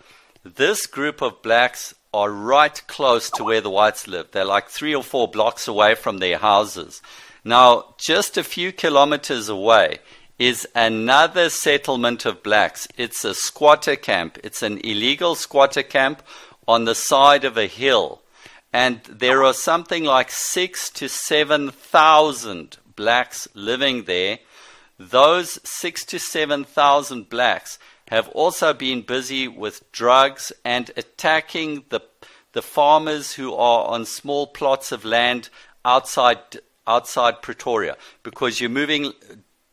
[0.45, 4.31] this group of blacks are right close to where the whites live.
[4.31, 7.03] They're like three or four blocks away from their houses.
[7.45, 9.99] Now, just a few kilometers away
[10.39, 12.89] is another settlement of blacks.
[12.97, 14.39] It's a squatter camp.
[14.43, 16.23] It's an illegal squatter camp
[16.67, 18.23] on the side of a hill.
[18.73, 24.39] And there are something like six to seven thousand blacks living there.
[24.99, 27.79] Those six to seven thousand blacks
[28.09, 32.01] have also been busy with drugs and attacking the
[32.53, 35.51] the farmers who are on small plots of land
[35.85, 36.39] outside
[36.87, 39.13] outside Pretoria because you're moving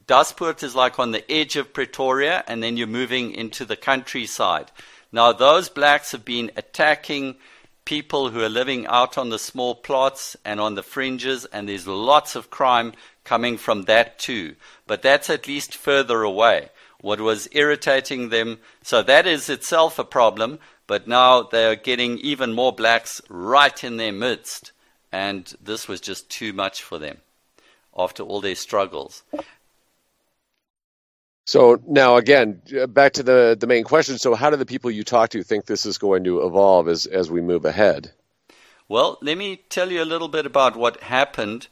[0.06, 4.72] Daspoort is like on the edge of Pretoria and then you're moving into the countryside.
[5.12, 7.36] Now those blacks have been attacking
[7.86, 11.88] people who are living out on the small plots and on the fringes, and there's
[11.88, 14.56] lots of crime coming from that too.
[14.88, 16.70] But that's at least further away.
[17.04, 22.18] What was irritating them, so that is itself a problem, but now they are getting
[22.20, 24.72] even more blacks right in their midst,
[25.12, 27.18] and this was just too much for them
[27.93, 29.24] after all their struggles.
[31.45, 34.18] So now again, uh, back to the, the main question.
[34.18, 37.06] So how do the people you talk to think this is going to evolve as,
[37.06, 38.14] as we move ahead?
[38.88, 41.68] Well, let me tell you a little bit about what happened.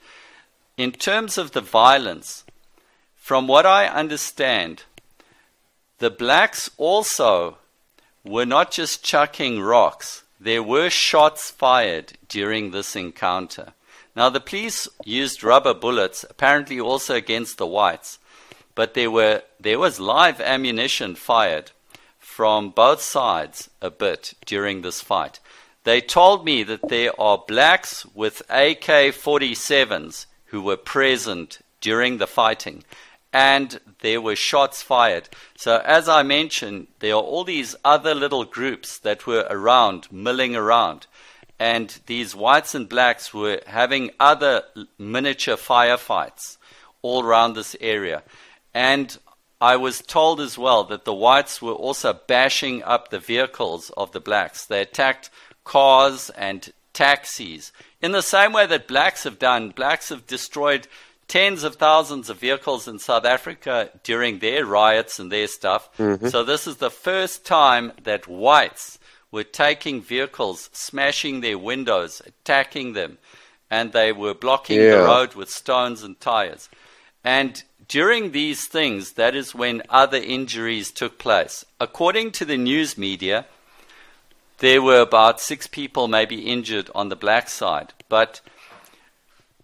[0.76, 2.44] In terms of the violence,
[3.16, 4.84] from what I understand,
[6.02, 7.58] the blacks also
[8.24, 13.74] were not just chucking rocks, there were shots fired during this encounter.
[14.16, 18.20] Now, the police used rubber bullets, apparently also against the whites
[18.76, 21.72] but there were there was live ammunition fired
[22.18, 25.40] from both sides a bit during this fight.
[25.84, 32.28] They told me that there are blacks with AK 47s who were present during the
[32.28, 32.84] fighting,
[33.34, 35.30] and there were shots fired.
[35.56, 40.56] So, as I mentioned, there are all these other little groups that were around, milling
[40.56, 41.08] around,
[41.60, 44.64] and these whites and blacks were having other
[44.98, 46.58] miniature firefights
[47.02, 48.24] all around this area.
[48.74, 49.18] And
[49.62, 54.12] I was told as well that the whites were also bashing up the vehicles of
[54.12, 54.66] the blacks.
[54.66, 55.30] They attacked
[55.64, 57.72] cars and taxis
[58.02, 59.70] in the same way that blacks have done.
[59.70, 60.88] Blacks have destroyed
[61.32, 65.90] tens of thousands of vehicles in South Africa during their riots and their stuff.
[65.98, 66.28] Mm-hmm.
[66.28, 69.00] So this is the first time that whites
[69.32, 73.18] were taking vehicles, smashing their windows, attacking them,
[73.70, 74.98] and they were blocking yeah.
[74.98, 76.68] the road with stones and tires.
[77.24, 81.64] And during these things, that is when other injuries took place.
[81.80, 83.46] According to the news media,
[84.58, 88.42] there were about six people maybe injured on the black side, but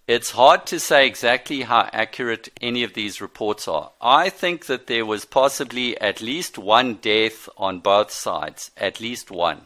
[0.08, 3.92] it's hard to say exactly how accurate any of these reports are.
[4.02, 9.30] I think that there was possibly at least one death on both sides, at least
[9.30, 9.64] one.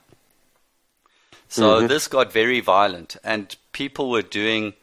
[1.48, 1.88] So mm-hmm.
[1.88, 4.74] this got very violent, and people were doing,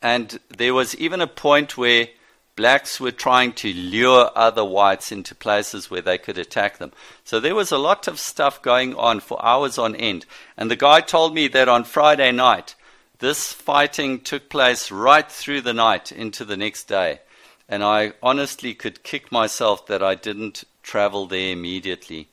[0.00, 2.08] and there was even a point where
[2.56, 6.92] blacks were trying to lure other whites into places where they could attack them.
[7.24, 10.24] So there was a lot of stuff going on for hours on end.
[10.56, 12.76] And the guy told me that on Friday night,
[13.24, 17.20] this fighting took place right through the night into the next day.
[17.66, 22.28] And I honestly could kick myself that I didn't travel there immediately.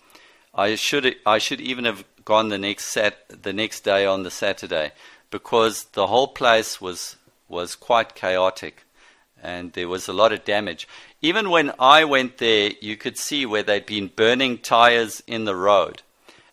[0.53, 4.29] I should I should even have gone the next sat the next day on the
[4.29, 4.91] Saturday
[5.29, 7.15] because the whole place was
[7.47, 8.83] was quite chaotic
[9.41, 10.89] and there was a lot of damage.
[11.21, 15.55] Even when I went there, you could see where they'd been burning tires in the
[15.55, 16.01] road,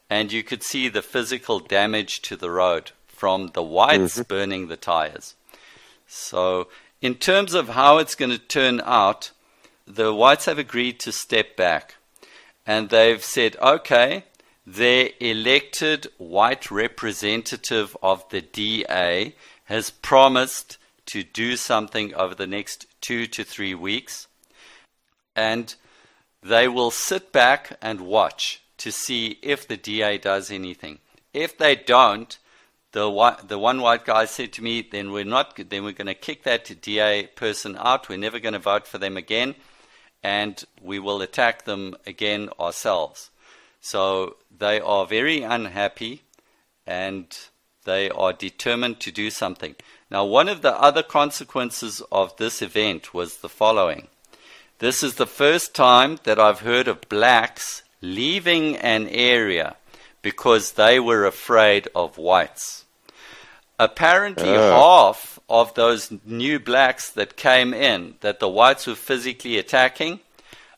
[0.09, 4.23] and you could see the physical damage to the road from the whites mm-hmm.
[4.23, 5.35] burning the tires.
[6.07, 6.69] So,
[7.01, 9.33] in terms of how it's going to turn out,
[9.87, 11.97] the whites have agreed to step back,
[12.67, 14.25] and they've said, okay,
[14.67, 22.87] their elected white representative of the DA has promised to do something over the next
[23.01, 24.29] two to three weeks.
[25.35, 25.75] And
[26.43, 30.99] they will sit back and watch to see if the DA does anything.
[31.33, 32.39] If they don't,
[32.99, 35.55] the the one white guy said to me, "Then we're not.
[35.57, 38.09] Then we're going to kick that DA person out.
[38.09, 39.55] We're never going to vote for them again,
[40.23, 43.31] and we will attack them again ourselves."
[43.81, 46.23] So they are very unhappy,
[46.87, 47.27] and
[47.85, 49.77] they are determined to do something.
[50.11, 54.09] Now, one of the other consequences of this event was the following.
[54.81, 59.77] This is the first time that I've heard of blacks leaving an area
[60.23, 62.85] because they were afraid of whites.
[63.79, 64.73] Apparently, uh.
[64.73, 70.21] half of those new blacks that came in, that the whites were physically attacking,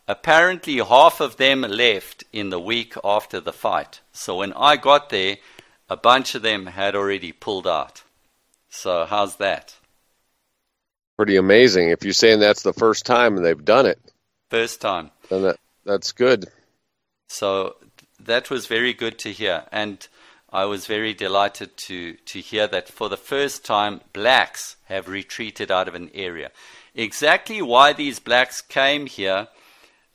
[0.07, 4.01] apparently half of them left in the week after the fight.
[4.13, 5.39] So when I got there,
[5.89, 8.03] a bunch of them had already pulled out.
[8.69, 9.75] So how's that?
[11.17, 11.91] Pretty amazing.
[11.91, 13.99] If you're saying that's the first time and they've done it,
[14.51, 16.47] first time, then that that's good.
[17.29, 17.77] So
[18.19, 20.07] that was very good to hear, and
[20.53, 25.71] I was very delighted to to hear that for the first time blacks have retreated
[25.71, 26.51] out of an area.
[26.95, 29.49] Exactly why these blacks came here.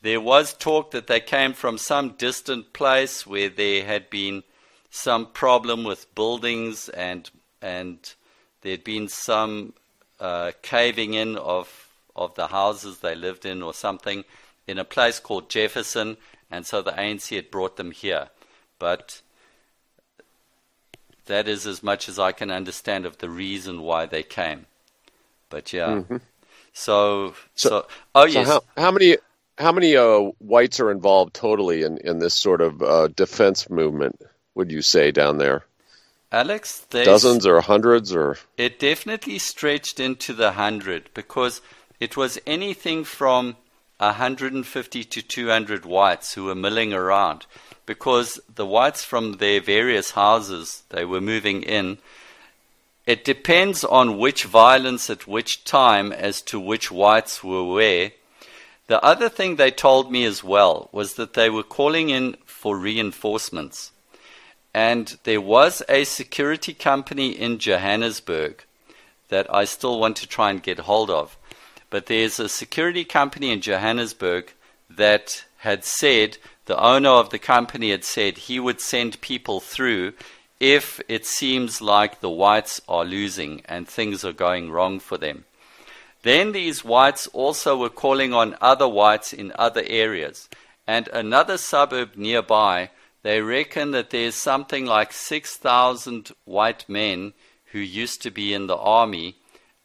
[0.02, 4.42] There was talk that they came from some distant place where there had been
[4.90, 7.30] some problem with buildings and
[7.62, 8.14] and
[8.60, 9.72] there'd been some
[10.20, 14.24] uh, caving in of of the houses they lived in or something
[14.66, 16.16] in a place called Jefferson,
[16.50, 18.28] and so the ANC had brought them here.
[18.78, 19.22] But
[21.26, 24.66] that is as much as I can understand of the reason why they came.
[25.50, 26.02] But yeah.
[26.72, 28.46] So, so, So- oh So yes.
[28.48, 29.16] how, how many
[29.58, 34.20] how many uh, whites are involved totally in, in this sort of uh, defense movement?
[34.54, 35.64] Would you say down there,
[36.32, 38.36] Alex, dozens or hundreds or?
[38.56, 41.60] it definitely stretched into the hundred because
[42.00, 43.56] it was anything from
[43.98, 47.46] 150 to 200 whites who were milling around
[47.86, 51.98] because the whites from their various houses they were moving in
[53.06, 58.10] it depends on which violence at which time as to which whites were where
[58.88, 62.76] the other thing they told me as well was that they were calling in for
[62.76, 63.92] reinforcements
[64.76, 68.62] and there was a security company in Johannesburg
[69.30, 71.38] that I still want to try and get hold of.
[71.88, 74.52] But there's a security company in Johannesburg
[74.90, 76.36] that had said,
[76.66, 80.12] the owner of the company had said he would send people through
[80.58, 85.44] if it seems like the whites are losing and things are going wrong for them.
[86.22, 90.48] Then these whites also were calling on other whites in other areas.
[90.86, 92.90] And another suburb nearby,
[93.22, 97.32] they reckon that there's something like 6,000 white men
[97.66, 99.36] who used to be in the army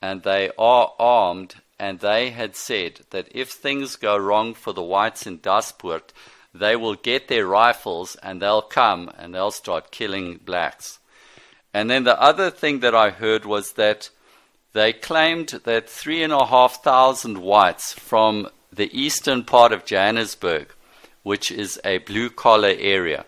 [0.02, 1.56] and they are armed.
[1.80, 6.10] And they had said that if things go wrong for the whites in Daspoort,
[6.54, 10.99] they will get their rifles and they'll come and they'll start killing blacks.
[11.74, 14.10] And then the other thing that I heard was that
[14.74, 20.74] they claimed that three and a half thousand whites from the eastern part of Johannesburg,
[21.24, 23.26] which is a blue collar area,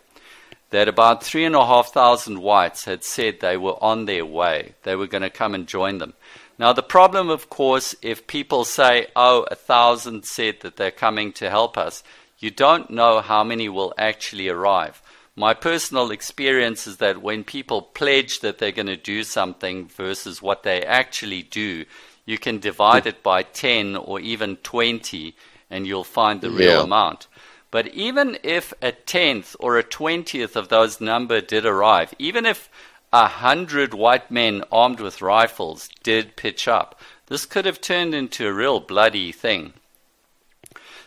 [0.69, 4.73] that about three and a half thousand whites had said they were on their way.
[4.83, 6.13] They were going to come and join them.
[6.57, 11.33] Now, the problem, of course, if people say, oh, a thousand said that they're coming
[11.33, 12.03] to help us,
[12.43, 15.01] you don't know how many will actually arrive.
[15.35, 20.41] My personal experience is that when people pledge that they're going to do something versus
[20.41, 21.85] what they actually do,
[22.25, 25.33] you can divide it by 10 or even 20
[25.69, 26.81] and you'll find the real Yeah.
[26.81, 27.27] amount.
[27.71, 32.69] But even if a tenth or a twentieth of those number did arrive, even if
[33.11, 38.47] a hundred white men armed with rifles did pitch up, this could have turned into
[38.47, 39.73] a real bloody thing.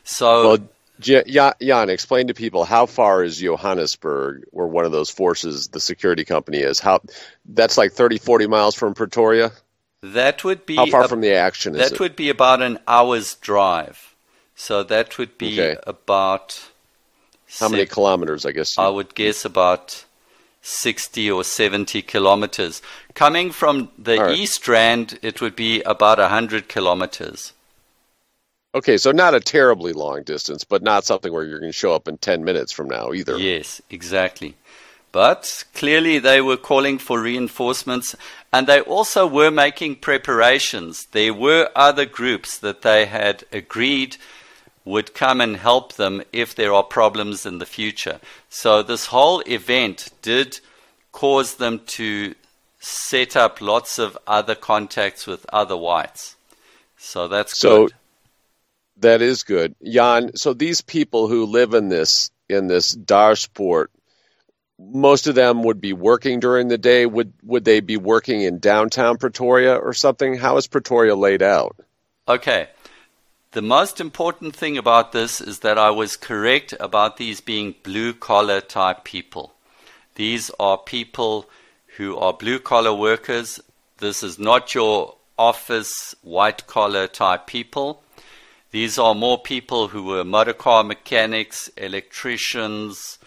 [0.02, 0.58] So Well,
[1.00, 6.24] Jan, explain to people how far is Johannesburg, where one of those forces, the security
[6.24, 6.80] company is?
[6.80, 7.00] How
[7.44, 9.52] that's like 30, 40 miles from Pretoria.
[10.02, 12.00] that would be How far a- from the action is that it?
[12.00, 14.14] would be about an hour's drive.
[14.54, 15.76] So that would be Okay.
[15.86, 16.60] about
[17.60, 18.46] How many kilometers?
[18.46, 18.78] I guess.
[18.78, 20.04] I would guess about
[20.62, 22.80] 60 or 70 kilometers.
[23.14, 24.36] Coming from the right.
[24.36, 27.52] East Rand, it would be about 100 kilometers.
[28.76, 31.94] Okay, so not a terribly long distance, but not something where you're going to show
[31.94, 33.38] up in 10 minutes from now either.
[33.38, 34.54] Yes, exactly.
[35.12, 38.14] But clearly they were calling for reinforcements
[38.52, 41.06] and they also were making preparations.
[41.12, 44.18] There were other groups that they had agreed
[44.84, 48.20] would come and help them if there are problems in the future.
[48.50, 50.60] So this whole event did
[51.12, 52.34] cause them to
[52.78, 56.36] set up lots of other contacts with other whites.
[56.98, 57.94] So that's So good.
[58.98, 59.74] That is good.
[59.84, 63.86] Jan, so these people who live in this in this Daspoort,
[64.78, 67.06] most of them would be working during the day.
[67.06, 70.36] Would would they be working in downtown Pretoria or something?
[70.36, 71.76] How is Pretoria laid out?
[72.26, 72.68] Okay.
[73.52, 78.12] The most important thing about this is that I was correct about these being blue
[78.12, 79.54] collar type people.
[80.16, 81.48] These are people
[81.96, 83.60] who are blue collar workers.
[83.98, 88.02] This is not your office white collar type people.
[88.76, 93.18] These are more people who were motor car mechanics, electricians,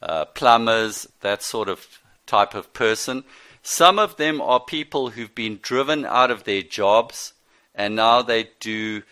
[0.00, 3.24] uh, plumbers, that sort of type of person.
[3.62, 7.34] Some of them are people who've been driven out of their jobs
[7.74, 9.02] and now they do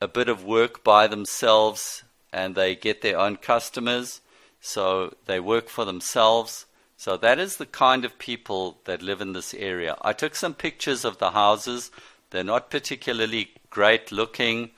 [0.00, 4.20] a bit of work by themselves and they get their own customers.
[4.60, 6.66] So they work for themselves.
[6.96, 9.96] So that is the kind of people that live in this area.
[10.02, 11.90] I took some pictures of the houses.
[12.30, 14.70] They're not particularly great looking,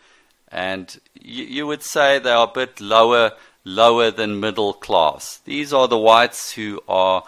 [0.51, 3.33] and you, you would say they are a bit lower,
[3.65, 5.39] lower than middle class.
[5.45, 7.23] These are the whites who are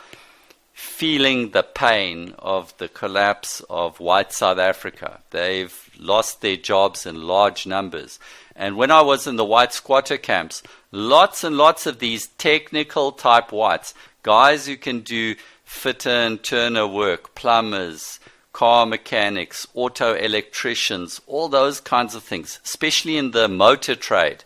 [0.73, 5.21] feeling the pain of the collapse of white South Africa.
[5.31, 8.19] They've lost their jobs in large numbers.
[8.57, 13.13] And when I was in the white squatter camps, lots and lots of these technical
[13.13, 13.93] type whites,
[14.23, 18.19] guys who can do fitter and turner work, plumbers,
[18.53, 24.45] car mechanics, auto electricians, all those kinds of things, especially in the motor trade.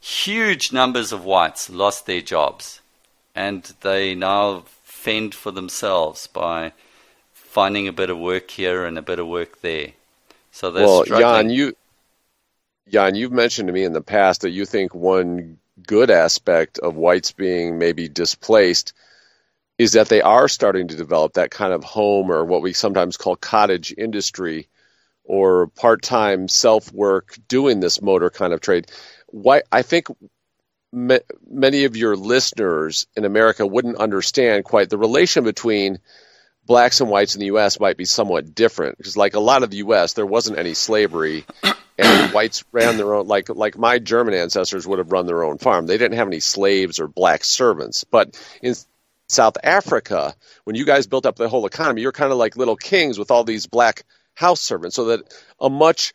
[0.00, 2.80] Huge numbers of whites lost their jobs
[3.34, 6.72] and they now fend for themselves by
[7.32, 9.88] finding a bit of work here and a bit of work there.
[10.50, 11.48] So they're well, struggling.
[11.48, 11.76] Jan, you,
[12.88, 16.96] Jan, you've mentioned to me in the past that you think one good aspect of
[16.96, 18.92] whites being maybe displaced
[19.78, 23.16] is that they are starting to develop that kind of home or what we sometimes
[23.16, 24.68] call cottage industry
[25.24, 28.90] or part-time self-work doing this motor kind of trade.
[29.28, 30.08] Why I think
[30.92, 31.18] ma-
[31.48, 35.98] many of your listeners in America wouldn't understand quite the relation between
[36.66, 37.80] blacks and whites in the U.S.
[37.80, 41.44] might be somewhat different because, like a lot of the U.S., there wasn't any slavery,
[41.98, 43.26] and whites ran their own.
[43.26, 45.86] Like like my German ancestors would have run their own farm.
[45.86, 48.04] They didn't have any slaves or black servants.
[48.04, 48.74] But in
[49.28, 52.76] South Africa, when you guys built up the whole economy, you're kind of like little
[52.76, 54.04] kings with all these black
[54.34, 54.96] house servants.
[54.96, 56.12] So that a much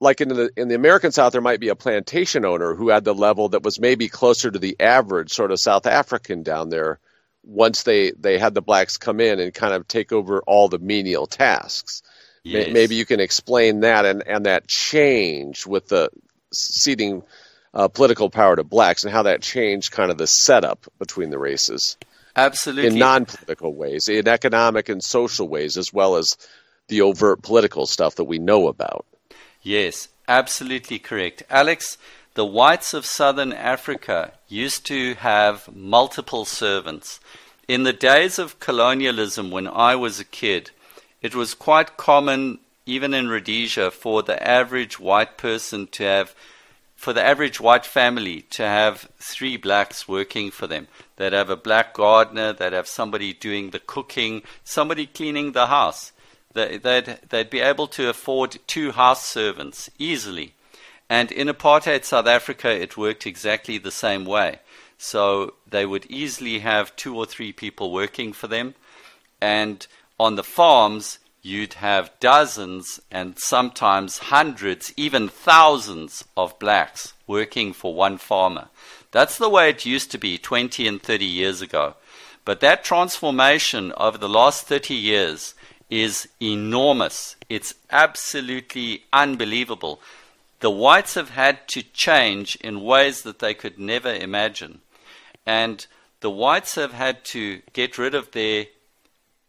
[0.00, 3.04] like in the in the American South, there might be a plantation owner who had
[3.04, 7.00] the level that was maybe closer to the average sort of South African down there.
[7.42, 10.78] Once they they had the blacks come in and kind of take over all the
[10.78, 12.02] menial tasks.
[12.42, 12.68] Yes.
[12.72, 16.10] Maybe you can explain that and and that change with the
[16.52, 17.22] ceding
[17.74, 21.38] uh, political power to blacks and how that changed kind of the setup between the
[21.38, 21.96] races
[22.36, 22.88] Absolutely.
[22.88, 26.36] in non-political ways, in economic and social ways, as well as
[26.88, 29.06] the overt political stuff that we know about.
[29.62, 31.42] Yes, absolutely correct.
[31.50, 31.98] Alex,
[32.34, 37.18] the whites of southern Africa used to have multiple servants.
[37.66, 40.70] In the days of colonialism, when I was a kid,
[41.22, 46.34] it was quite common, even in Rhodesia, for the average white person to have,
[46.96, 50.88] for the average white family to have three blacks working for them.
[51.16, 56.12] They'd have a black gardener, they'd have somebody doing the cooking, somebody cleaning the house
[56.56, 60.54] they- they'd, they'd be able to afford two house servants easily.
[61.08, 64.60] And in apartheid South Africa, it worked exactly the same way.
[64.98, 68.74] So they would easily have two or three people working for them.
[69.40, 69.86] And
[70.18, 77.94] on the farms, you'd have dozens and sometimes hundreds, even thousands of blacks working for
[77.94, 78.68] one farmer.
[79.12, 81.94] That's the way it used to be 20 and 30 years ago.
[82.44, 85.54] But that transformation over the last 30 years
[85.88, 87.36] is enormous.
[87.48, 90.00] It's absolutely unbelievable.
[90.60, 94.80] The whites have had to change in ways that they could never imagine.
[95.46, 95.86] And
[96.20, 98.66] the whites have had to get rid of their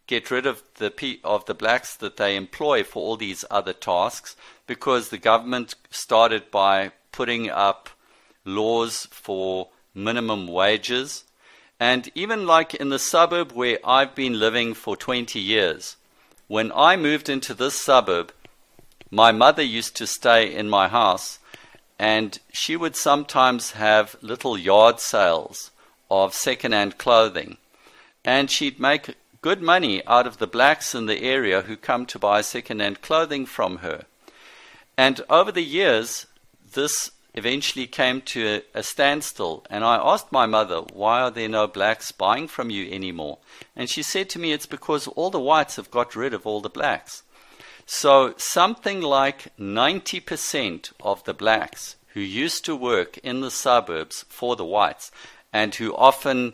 [0.08, 4.34] get rid of the of the blacks that they employ for all these other tasks
[4.66, 7.88] because the government started by putting up
[8.44, 11.24] laws for minimum wages.
[11.78, 15.94] And even like in the suburb where I've been living for 20 years
[16.48, 18.32] when I moved into this suburb
[19.10, 21.38] my mother used to stay in my house
[21.98, 25.70] and she would sometimes have little yard sales
[26.10, 27.56] of second-hand clothing.
[28.24, 29.14] And she'd make
[29.48, 33.46] good money out of the blacks in the area who come to buy second-hand clothing
[33.46, 34.04] from her.
[34.94, 36.26] And over the years,
[36.74, 39.64] this eventually came to a, standstill.
[39.70, 43.38] And I asked my mother, why are there no blacks buying from you anymore?
[43.74, 46.60] And she said to me, it's because all the whites have got rid of all
[46.60, 47.22] the blacks.
[47.86, 54.56] So something like 90% of the blacks who used to work in the suburbs for
[54.56, 55.10] the whites
[55.54, 56.52] and who often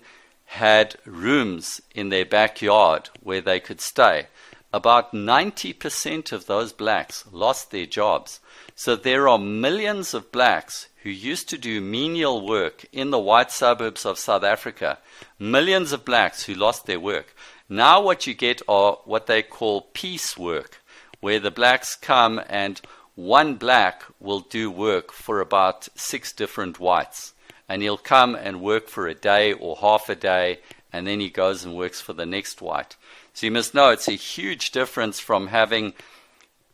[0.54, 4.28] had rooms in their backyard where they could stay,
[4.72, 8.38] about 90% of those blacks lost their jobs.
[8.76, 13.50] So there are millions of blacks who used to do menial work in the white
[13.50, 14.98] suburbs of South Africa,
[15.40, 17.34] millions of blacks who lost their work.
[17.68, 20.80] Now, what you get are what they call piece work,
[21.20, 22.80] where the blacks come and
[23.16, 27.33] one black will do work for about six different whites.
[27.68, 30.60] And he'll come and work for a day or half a day,
[30.92, 32.96] and then he goes and works for the next white.
[33.32, 35.94] So you must know it's a huge difference from having,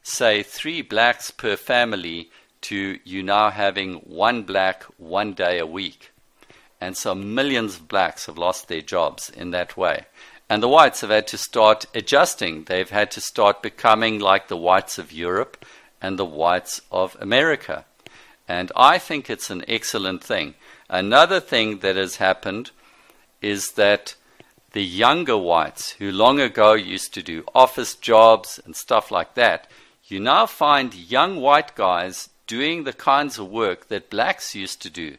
[0.03, 2.31] say, three blacks per family
[2.63, 6.11] to you now having one black one day a week.
[6.81, 10.07] And so millions of blacks have lost their jobs in that way.
[10.49, 12.65] And the whites have had to start adjusting.
[12.65, 15.65] They've had to start becoming like the whites of Europe
[16.03, 17.85] and the whites of America.
[18.49, 20.55] And I think it's an excellent thing.
[20.93, 22.73] Another thing that has happened
[23.41, 24.17] is that
[24.73, 29.71] the younger whites who long ago used to do office jobs and stuff like that,
[30.07, 34.91] you now find young white guys doing the kinds of work that blacks used to
[34.91, 35.17] do.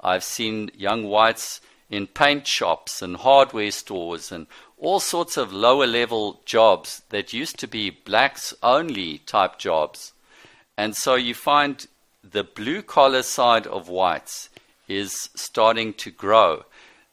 [0.00, 1.60] I've seen young whites
[1.90, 4.46] in paint shops and hardware stores and
[4.76, 10.12] all sorts of lower level jobs that used to be blacks only type jobs.
[10.76, 11.88] And so you find
[12.22, 14.48] the blue collar side of whites
[14.88, 16.64] is starting to grow.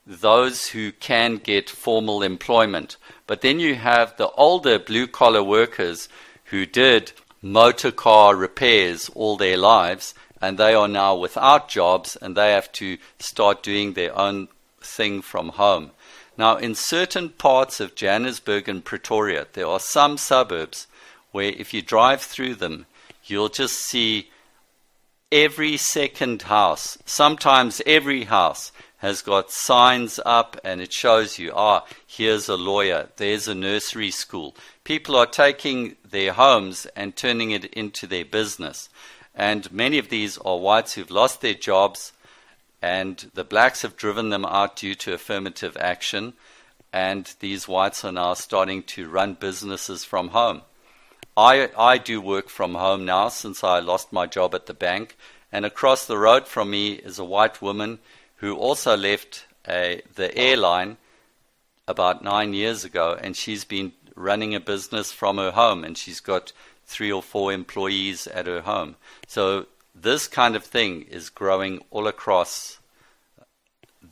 [0.07, 2.95] those who can get formal employment.
[3.26, 6.07] But then you have the older blue collar workers
[6.45, 7.11] who did
[7.41, 12.71] motor car repairs all their lives and they are now without jobs and they have
[12.73, 14.47] to start doing their own
[14.80, 15.91] thing from home.
[16.38, 20.86] Now, in certain parts of Johannesburg and Pretoria, there are some suburbs
[21.32, 22.86] where if you drive through them,
[23.23, 24.30] you'll just see
[25.32, 31.86] every second house, sometimes every house, has got signs up and it shows you, ah,
[32.07, 34.55] here's a lawyer, there's a nursery school.
[34.84, 38.89] People are taking their homes and turning it into their business.
[39.36, 42.13] And many of these are whites who've lost their jobs,
[42.82, 46.34] and the blacks have driven them out due to affirmative action.
[46.93, 50.61] And these whites are now starting to run businesses from home.
[51.38, 55.17] I, I do work from home now since I lost my job at the bank.
[55.51, 57.99] And across the road from me is a white woman
[58.38, 60.97] who also left a, the airline
[61.88, 63.17] about nine years ago.
[63.19, 65.83] And she's been running a business from her home.
[65.83, 66.51] And she's got
[66.86, 68.95] three or four employees at her home.
[69.27, 72.79] So this kind of thing is growing all across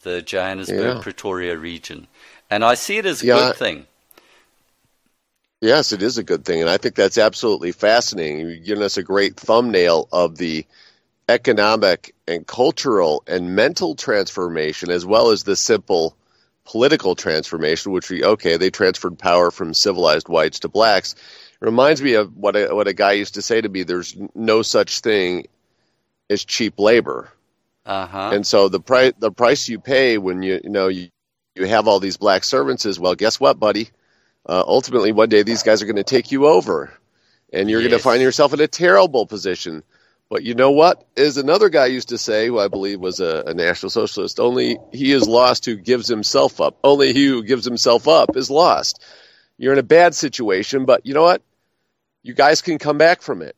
[0.02, 1.02] the Johannesburg, Yeah.
[1.02, 2.08] Pretoria region.
[2.50, 3.36] And I see it as a Yeah.
[3.36, 3.88] good thing.
[5.64, 8.40] Yes, it is a good thing, and I think that's absolutely fascinating.
[8.40, 10.66] You've given us a great thumbnail of the
[11.30, 16.18] economic and cultural and mental transformation, as well as the simple
[16.66, 21.14] political transformation, which we okay, they transferred power from civilized whites to blacks.
[21.14, 24.18] It reminds me of what a, what a guy used to say to me: "There's
[24.36, 25.48] no such thing
[26.30, 27.32] as cheap labor."
[27.86, 28.32] Uh huh.
[28.34, 31.08] And so the price the price you pay when you you know you,
[31.56, 33.88] you have all these black servants is well, guess what, buddy?
[34.46, 36.92] Uh, ultimately, one day these guys are going to take you over,
[37.52, 39.84] and you're going to find yourself in a terrible position.
[40.30, 41.06] But you know what?
[41.16, 44.78] As another guy used to say, who I believe was a, a national socialist, only
[44.92, 46.78] he is lost who gives himself up.
[46.84, 49.02] Only he who gives himself up is lost.
[49.58, 51.42] You're in a bad situation, but you know what?
[52.24, 53.56] You guys can come back from it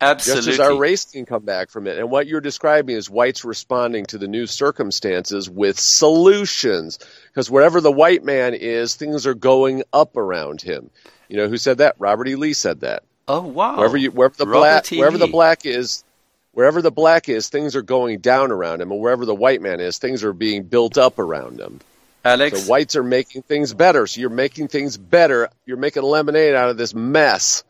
[0.00, 0.44] Absolutely.
[0.52, 1.98] just as our race can come back from it.
[1.98, 6.98] And what you're describing is whites responding to the new circumstances with solutions.
[7.28, 10.90] Because wherever the white man is, things are going up around him.
[11.28, 11.96] You know who said that?
[11.98, 12.36] Robert E.
[12.36, 13.04] Lee said that.
[13.26, 13.76] oh wow.
[13.78, 16.04] Wherever you, wherever the Robert black, wherever the black is,
[16.52, 18.92] wherever the black is, things are going down around him.
[18.92, 21.80] And wherever the white man is, things are being built up around him.
[22.24, 24.06] Alex, So whites are making things better.
[24.06, 25.48] So you're making things better.
[25.64, 27.62] You're making lemonade out of this mess.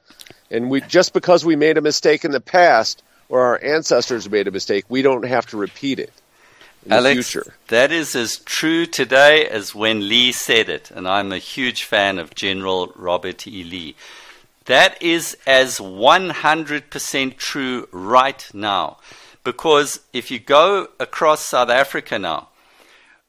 [0.51, 4.47] And we just because we made a mistake in the past or our ancestors made
[4.47, 6.12] a mistake, we don't have to repeat it
[6.84, 7.55] in the future.
[7.68, 12.18] that is as true today as when Lee said it, and I'm a huge fan
[12.18, 13.64] of General Robert E.
[13.64, 13.97] Lee.
[14.66, 18.99] That is as 100% true right now.
[19.44, 22.49] Because if you go across South Africa now,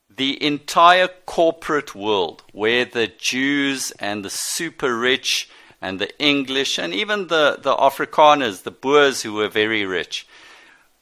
[0.09, 5.47] the entire corporate world, where the Jews and the super rich
[5.81, 10.27] and the English and even the, the Afrikaners, the Boers who were very rich,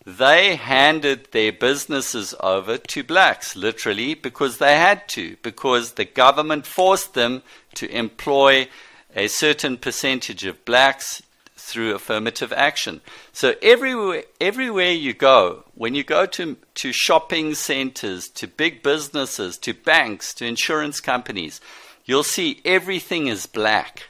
[0.05, 6.67] they handed their businesses over to blacks, literally, because they had to, because the government
[6.67, 7.41] forced them
[7.73, 8.67] to employ
[9.15, 11.23] a certain percentage of blacks
[11.55, 13.01] through affirmative action.
[13.33, 19.57] So everywhere, everywhere you go, when you go to, to shopping centers, to big businesses,
[19.59, 21.59] to banks, to insurance companies,
[22.05, 24.03] you'll see everything is black.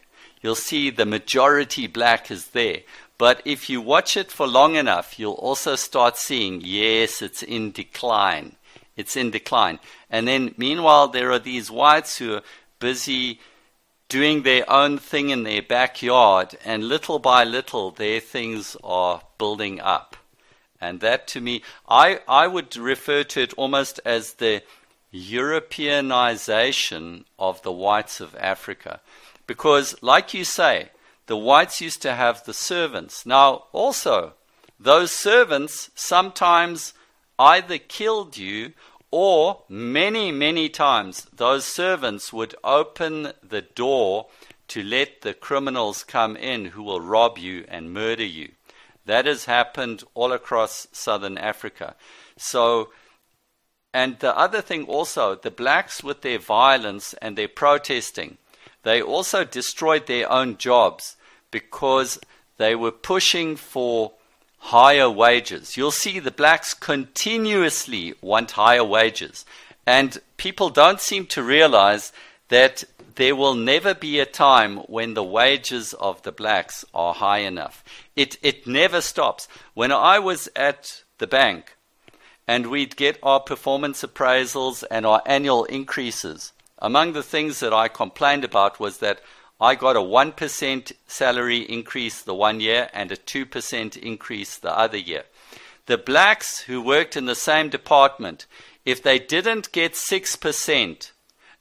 [0.45, 2.81] You'll see the majority black is there.
[3.17, 7.71] But if you watch it for long enough, you'll also start seeing, yes, it's in
[7.71, 8.55] decline.
[8.95, 9.79] It's in decline.
[10.07, 12.43] And then, meanwhile, there are these whites who are
[12.77, 13.39] busy
[14.07, 19.81] doing their own thing in their backyard, and little by little, their things are building
[19.81, 20.15] up.
[20.79, 24.61] And that to me, I, I would refer to it almost as the
[25.11, 29.01] Europeanization of the whites of Africa.
[29.47, 30.89] Because, like you say,
[31.27, 33.25] the whites used to have the servants.
[33.25, 34.33] Now, also,
[34.79, 36.93] those servants sometimes
[37.37, 38.73] either killed you
[39.11, 44.27] or many, many times those servants would open the door
[44.67, 48.51] to let the criminals come in who will rob you and murder you.
[49.05, 51.95] That has happened all across southern Africa.
[52.37, 52.89] So,
[53.93, 58.37] and the other thing also, the blacks with their violence and their protesting,
[58.85, 61.17] they also destroyed their own jobs
[61.49, 62.19] because
[62.57, 64.13] they were pushing for
[64.57, 65.75] higher wages.
[65.75, 69.43] You'll see the blacks continuously want higher wages.
[69.87, 72.13] And people don't seem to realize
[72.49, 72.83] that
[73.15, 77.83] there will never be a time when the wages of the blacks are high enough.
[78.15, 79.47] It, it never stops.
[79.73, 81.75] When I was at the bank,
[82.47, 86.51] and we'd get our performance appraisals and our annual increases.
[86.79, 89.21] Among the things that I complained about was that
[89.59, 94.97] I got a 1% salary increase the one year and a 2% increase the other
[94.97, 95.23] year.
[95.85, 98.45] The blacks who worked in the same department,
[98.83, 101.11] if they didn't get 6%,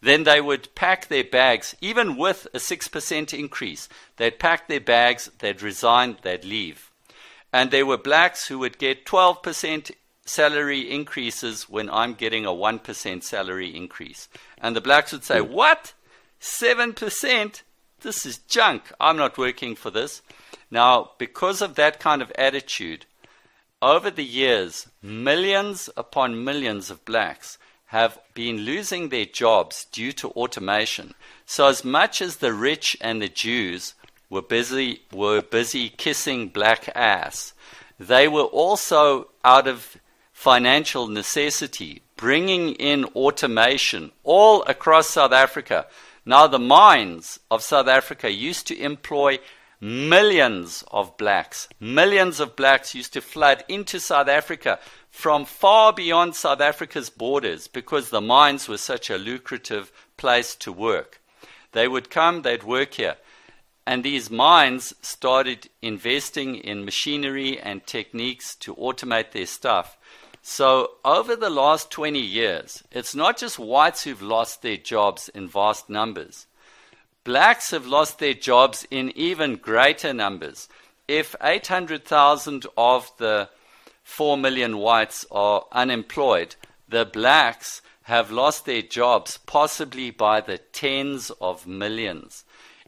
[0.01, 3.89] then they would pack their bags, even with a 6% increase.
[4.17, 6.91] They'd pack their bags, they'd resign, they'd leave.
[7.53, 9.93] And there were blacks who would get 12%
[10.25, 14.29] salary increases when I'm getting a 1% salary increase.
[14.59, 15.93] And the blacks would say, What?
[16.41, 17.63] 7%?
[18.01, 18.93] This is junk.
[19.01, 20.21] I'm not working for this.
[20.71, 23.07] Now, because of that kind of attitude,
[23.81, 30.31] over the years, millions upon millions of blacks have been losing their jobs due to
[30.31, 31.15] automation.
[31.47, 33.95] So, as much as the rich and the Jews
[34.29, 37.55] were busy, were busy kissing black ass,
[37.99, 39.97] they were also out of
[40.45, 45.87] financial necessity, bringing in automation all across South Africa.
[46.27, 49.39] Now, the mines of South Africa used to employ
[49.81, 51.67] millions of blacks.
[51.81, 54.79] Millions of blacks used to flood into South Africa
[55.09, 60.71] from far beyond South Africa's borders because the mines were such a lucrative place to
[60.71, 61.23] work.
[61.73, 63.17] They would come, they'd work here.
[63.87, 69.97] And these mines started investing in machinery and techniques to automate their stuff.
[70.47, 75.49] So, over the last 20 years, it's not just whites who've lost their jobs in
[75.49, 76.47] vast numbers.
[77.25, 80.69] Blacks have lost their jobs in even greater numbers.
[81.09, 83.49] If 800,000 of the
[84.03, 86.57] 4 million whites are unemployed,
[86.91, 92.45] the blacks have lost their jobs possibly by the tens of millions.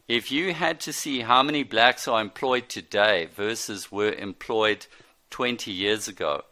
[0.07, 4.85] If you had to see how many blacks are employed today versus were employed
[5.31, 6.43] 20 years ago,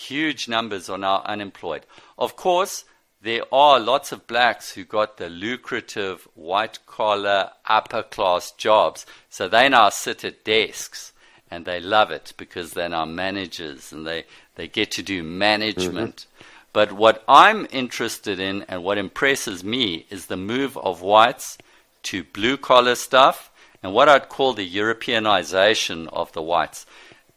[0.00, 1.84] huge numbers are now unemployed.
[2.18, 2.84] Of course,
[3.22, 9.04] there are lots of blacks who got the lucrative white collar upper class jobs.
[9.28, 11.12] So they now sit at desks
[11.50, 14.24] and they love it because they're now managers and they,
[14.54, 16.16] they get to do management.
[16.16, 16.44] Mm-hmm.
[16.72, 21.58] But what I'm interested in and what impresses me is the move of whites
[22.04, 23.50] to blue collar stuff
[23.82, 26.86] and what I'd call the Europeanization of the whites.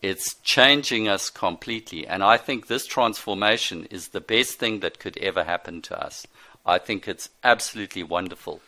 [0.03, 2.05] It's changing us completely.
[2.05, 6.27] And I think this transformation is the best thing that could ever happen to us.
[6.65, 8.59] I think it's absolutely wonderful.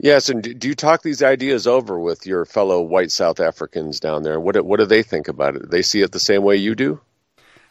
[0.00, 4.24] Yes, and do you talk these ideas over with your fellow white South Africans down
[4.24, 4.40] there?
[4.40, 5.62] What what do they think about it?
[5.62, 7.00] Do they see it the same way you do?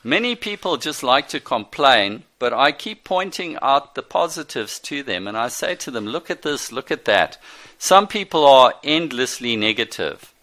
[0.04, 5.28] Many people just like to complain, but I keep pointing out the positives to them
[5.28, 7.38] and I say to them, look at this, look at that.
[7.78, 10.34] Some people are endlessly negative.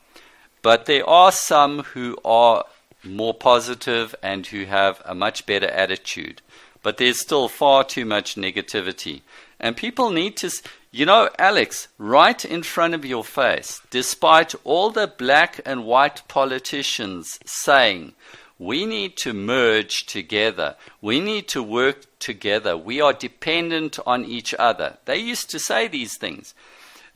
[0.65, 2.65] But there are some who are
[3.05, 6.41] more positive and who have a much better attitude.
[6.83, 9.21] But there's still far too much negativity.
[9.61, 10.51] And people need to,
[10.91, 16.27] you know, Alex, right in front of your face, despite all the black and white
[16.29, 18.15] politicians saying,
[18.59, 20.77] we need to merge together.
[21.03, 22.75] We need to work together.
[22.75, 24.97] We are dependent on each other.
[25.05, 26.55] They used to say these things.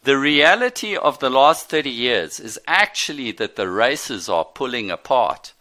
[0.04, 5.52] The reality of the last 30 years is actually that the races are pulling apart.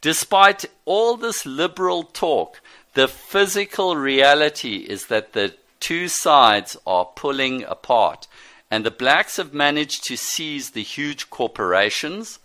[0.00, 2.60] Despite all this liberal talk,
[2.94, 8.26] the physical reality is that the two sides are pulling apart.
[8.70, 12.38] And the blacks have managed to seize the huge corporations,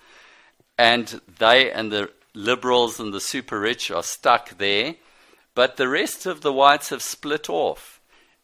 [0.77, 4.95] and they and the liberals and the super rich are stuck there.
[5.55, 8.00] But the rest of the whites have split off.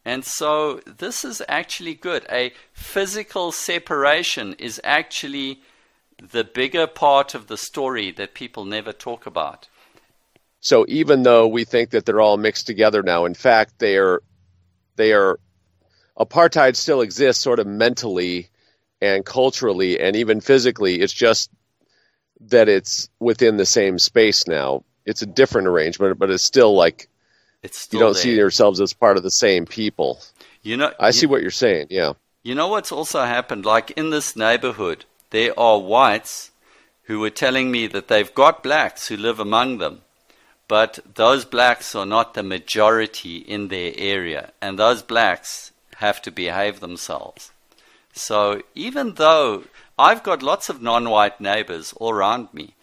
[0.08, 2.26] And so this is actually good.
[2.32, 5.60] A physical separation is actually
[6.18, 9.68] the bigger part of the story that people never talk about.
[10.62, 14.24] So even though we think that they're all mixed together now, in fact, they are
[14.95, 15.41] they are
[16.18, 18.47] apartheid still exists sort of mentally
[19.01, 21.01] and culturally and even physically.
[21.01, 21.51] It's just
[22.39, 24.86] that it's within the same space now.
[25.05, 27.10] It's a different arrangement, but it's still like
[27.64, 28.22] it's you don't there.
[28.22, 30.20] see yourselves as part of the same people.
[30.62, 31.88] You know, I you, see what you're saying.
[31.89, 32.14] Yeah.
[32.43, 33.66] You know what's also happened?
[33.66, 36.51] Like in this neighborhood, there are whites
[37.03, 40.01] who were telling me that they've got blacks who live among them,
[40.68, 46.32] but those blacks are not the majority in their area, and those blacks have to
[46.32, 47.51] behave themselves.
[48.14, 49.64] So even though
[49.97, 52.74] I've got lots of non white neighbors all around me,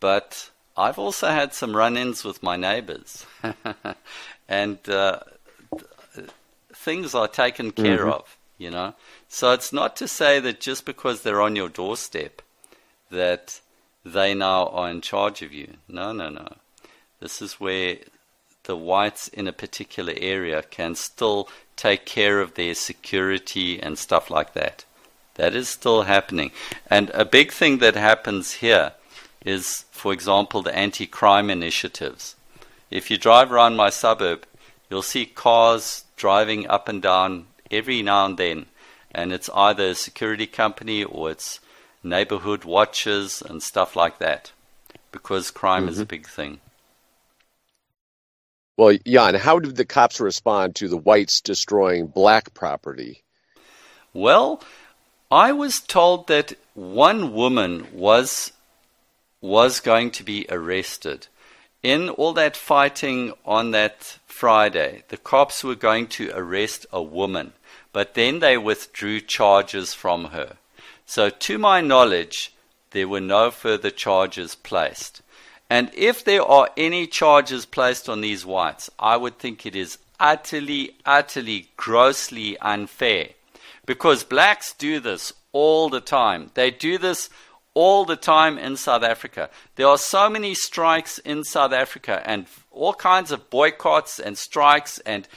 [0.00, 3.26] but I've also had some run ins with my neighbors.
[4.48, 5.20] and uh,
[6.72, 8.10] things are taken care mm-hmm.
[8.10, 8.94] of, you know.
[9.28, 12.42] So it's not to say that just because they're on your doorstep
[13.10, 13.60] that
[14.04, 15.74] they now are in charge of you.
[15.88, 16.56] No, no, no.
[17.20, 17.98] This is where
[18.64, 24.30] the whites in a particular area can still take care of their security and stuff
[24.30, 24.84] like that.
[25.36, 26.50] That is still happening.
[26.90, 28.92] And a big thing that happens here
[29.44, 32.36] is, for example, the anti crime initiatives.
[32.90, 34.46] If you drive around my suburb,
[34.88, 38.66] you'll see cars driving up and down every now and then.
[39.10, 41.60] And it's either a security company or it's
[42.02, 44.52] neighborhood watches and stuff like that.
[45.12, 45.90] Because crime mm-hmm.
[45.90, 46.08] is a Mm-hmm.
[46.08, 46.60] big thing.
[48.76, 53.22] Well, Jan, how did the cops respond to the whites destroying black property?
[54.12, 54.62] Well,
[55.30, 58.52] I was told that one woman was
[59.44, 61.26] was going to be arrested.
[61.82, 67.52] In all that fighting on that Friday, the cops were going to arrest a woman,
[67.92, 70.56] but then they withdrew charges from her.
[71.04, 72.54] So, to my knowledge,
[72.92, 75.20] there were no further charges placed.
[75.68, 79.98] And if there are any charges placed on these whites, I would think it is
[80.18, 83.28] utterly, utterly, grossly unfair.
[83.84, 86.50] Because blacks do this all the time.
[86.54, 87.28] They do this
[87.74, 89.50] all the time in South Africa.
[89.76, 94.98] There are so many strikes in South Africa and all kinds of boycotts and strikes
[95.00, 95.28] and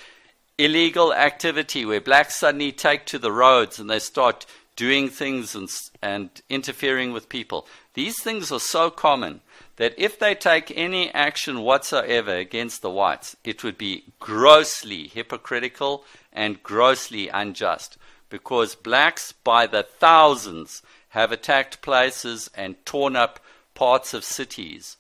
[0.58, 5.70] illegal activity where blacks suddenly take to the roads and they start doing things and,
[6.02, 7.68] and interfering with people.
[7.96, 9.42] These things are so common
[9.78, 16.04] that if they take any action whatsoever against the whites, it would be grossly hypocritical
[16.32, 17.98] and grossly unjust
[18.30, 23.40] because blacks by the thousands have attacked places and torn up
[23.74, 24.98] parts of cities.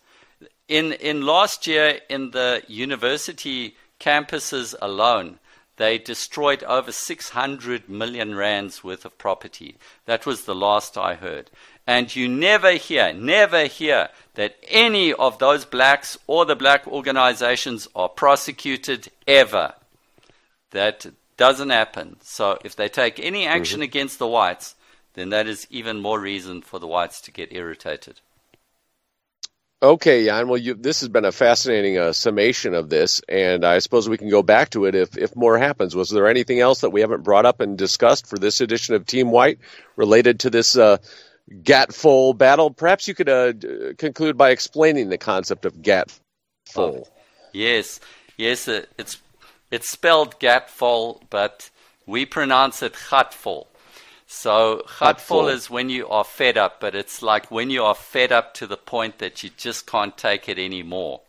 [0.67, 5.39] In, in last year, in the university campuses alone,
[5.77, 9.75] they destroyed over 600 million rands worth of property.
[10.05, 11.51] That was the last I heard.
[11.85, 17.87] And you never hear, never hear that any of those blacks or the black organizations
[17.95, 19.73] are prosecuted ever.
[20.71, 21.05] That
[21.37, 22.17] doesn't happen.
[22.21, 23.83] So if they take any action mm-hmm.
[23.83, 24.75] against the whites,
[25.17, 28.21] then that is even more reason for the whites to get irritated.
[29.81, 30.47] Okay, Jan.
[30.47, 34.17] Well, you, this has been a fascinating uh, summation of this, and I suppose we
[34.17, 35.95] can go back to it if, if more happens.
[35.95, 39.05] Was there anything else that we haven't brought up and discussed for this edition of
[39.05, 39.59] Team White
[39.95, 40.97] related to this uh,
[42.35, 42.71] battle?
[42.71, 46.19] Perhaps you could uh, d- conclude by explaining the concept of Gatvol.
[46.75, 47.07] Oh,
[47.53, 47.99] yes,
[48.35, 49.17] yes, it's
[49.69, 51.69] it's spelled Gatvol, but
[52.07, 53.67] we pronounce it Gatvol.
[54.27, 58.33] So Gatvol is when you are fed up, but it's like when you are fed
[58.33, 61.21] up to the point that you just can't take it anymore,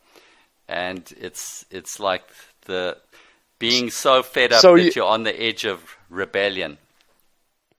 [0.69, 2.25] and it's it's like
[2.63, 2.99] the
[3.61, 6.79] being so fed up So that you- you're on the edge of rebellion.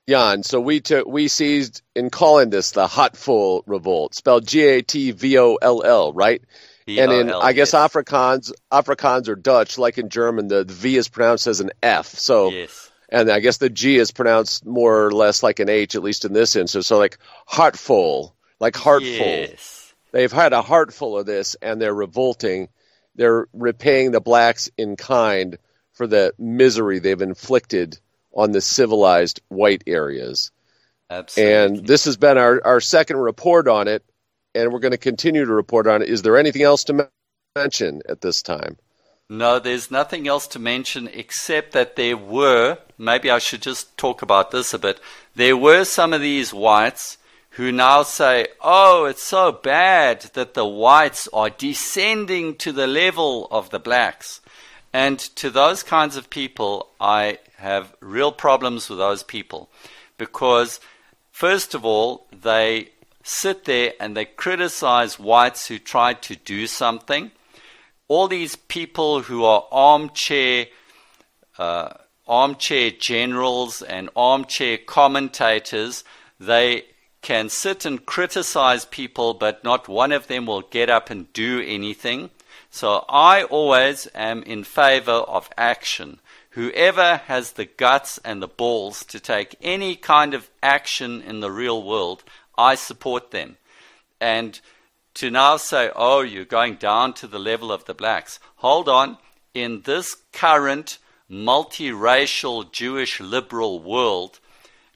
[0.07, 4.81] Jan, so we took we seized in calling this the Hotful Revolt, spelled G A
[4.81, 6.41] T V O L L, right?
[6.87, 7.71] And in I guess.
[7.73, 12.07] Afrikaans, Afrikaans or Dutch, like in German, the, the V is pronounced as an F.
[12.07, 12.88] So Yes.
[13.11, 16.25] And I guess the G is pronounced more or less like an H, at least
[16.25, 16.87] in this instance.
[16.87, 19.09] So like heartful, like heartful.
[19.09, 19.93] Yes.
[20.11, 22.69] They've had a heart full of this, and they're revolting.
[23.15, 25.57] They're repaying the blacks in kind
[25.93, 27.99] for the misery they've inflicted
[28.33, 30.51] on the civilized white areas.
[31.09, 31.53] Absolutely.
[31.53, 34.03] And this has been our, our second report on it,
[34.55, 36.09] and we're going to continue to report on it.
[36.09, 37.09] Is there anything else to
[37.55, 38.77] mention at this time?
[39.31, 44.23] No, there's nothing else to mention except that there were, maybe I should just talk
[44.23, 44.99] about this a bit.
[45.35, 47.17] There were some of these whites
[47.51, 53.47] who now say, oh, it's so bad that the whites are descending to the level
[53.51, 54.41] of the blacks.
[54.93, 59.69] And to those kinds of people, I have real problems with those people
[60.17, 60.79] because,
[61.31, 62.89] first of all, they
[63.21, 67.29] sit there and they criticize whites who tried to do something
[68.09, 70.65] all these people who are armchair
[71.57, 71.93] uh,
[72.27, 76.03] armchair generals and armchair commentators,
[76.39, 76.85] they
[77.21, 81.61] can sit and criticize people, but not one of them will get up and do
[81.65, 82.29] anything.
[82.69, 86.19] So I always am in favor of action.
[86.51, 91.51] Whoever has the guts and the balls to take any kind of action in the
[91.51, 92.23] real world,
[92.57, 93.57] I support them.
[94.21, 94.59] And
[95.19, 98.39] to now say, oh, you're going down to the level of the blacks.
[98.57, 99.17] Hold on.
[99.53, 100.97] In this current
[101.29, 104.39] multiracial Jewish liberal world,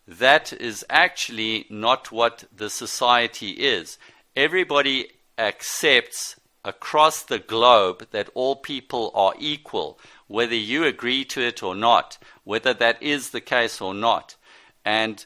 [0.08, 3.98] that is actually not what the society is.
[4.34, 11.62] Everybody accepts across the globe that all people are equal, whether you agree to it
[11.62, 14.38] or not, whether that is the case or not.
[14.86, 15.26] And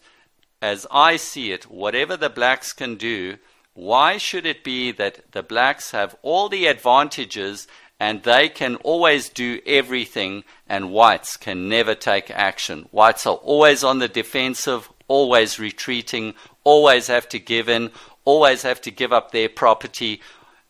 [0.59, 3.37] as I see it, whatever the blacks can do,
[3.77, 7.67] Why should it be that the blacks have all the advantages
[7.99, 12.87] and they can always do everything and whites can never take action?
[12.89, 17.91] Whites are always on the defensive, always retreating, always have to give in,
[18.25, 20.21] always have to give up their property.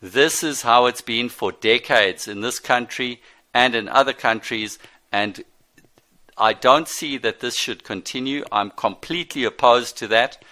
[0.01, 3.21] This is how it's been for decades in this country
[3.53, 4.79] and in other countries,
[5.13, 5.45] and
[6.37, 8.43] I don't see that this should continue.
[8.51, 10.43] I'm completely opposed to that.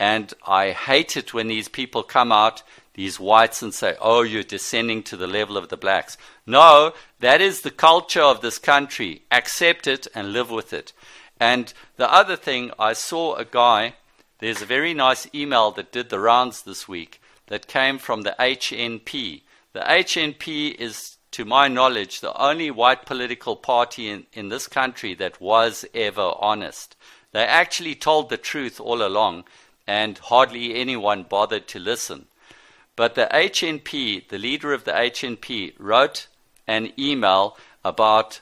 [0.00, 2.62] And I hate it when these people come out,
[2.94, 6.16] these whites, and say, oh, you're descending to the level of the blacks.
[6.46, 9.24] No, that is the culture of this country.
[9.30, 10.94] Accept it and live with it.
[11.38, 13.96] And the other thing, I saw a guy,
[14.38, 18.34] there's a very nice email that did the rounds this week that came from the
[18.40, 19.42] HNP.
[19.74, 25.12] The HNP is to my knowledge, the only white political party in, in this country
[25.16, 26.96] that was ever honest.
[27.32, 29.44] They actually told the truth all along,
[29.90, 32.26] and hardly anyone bothered to listen.
[32.94, 36.28] But the HNP, the leader of the HNP, wrote
[36.68, 38.40] an email about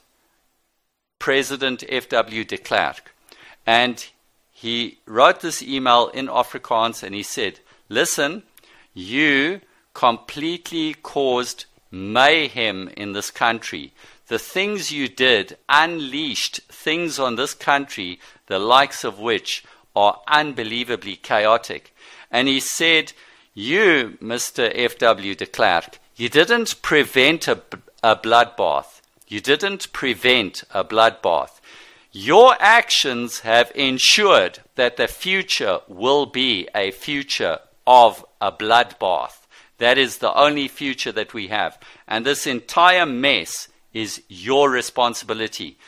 [1.18, 2.44] President F.W.
[2.44, 3.14] de Klerk.
[3.66, 4.07] And
[4.51, 8.42] he wrote this email in Afrikaans and he said, Listen,
[8.92, 9.62] you
[9.94, 13.94] completely caused mayhem in this country.
[14.26, 19.64] The things you did unleashed things on this country, the likes of which
[19.95, 21.95] are unbelievably chaotic.
[22.30, 23.12] And he said,
[23.55, 24.70] You, Mr.
[24.74, 25.34] F.W.
[25.34, 27.62] de Klerk, you didn't prevent a,
[28.03, 29.01] a bloodbath.
[29.28, 31.61] You didn't prevent a bloodbath.
[32.12, 39.47] Your actions have ensured that the future will be a future of a bloodbath.
[39.78, 41.78] That is the only future that we have.
[42.07, 45.78] And this entire mess is your responsibility.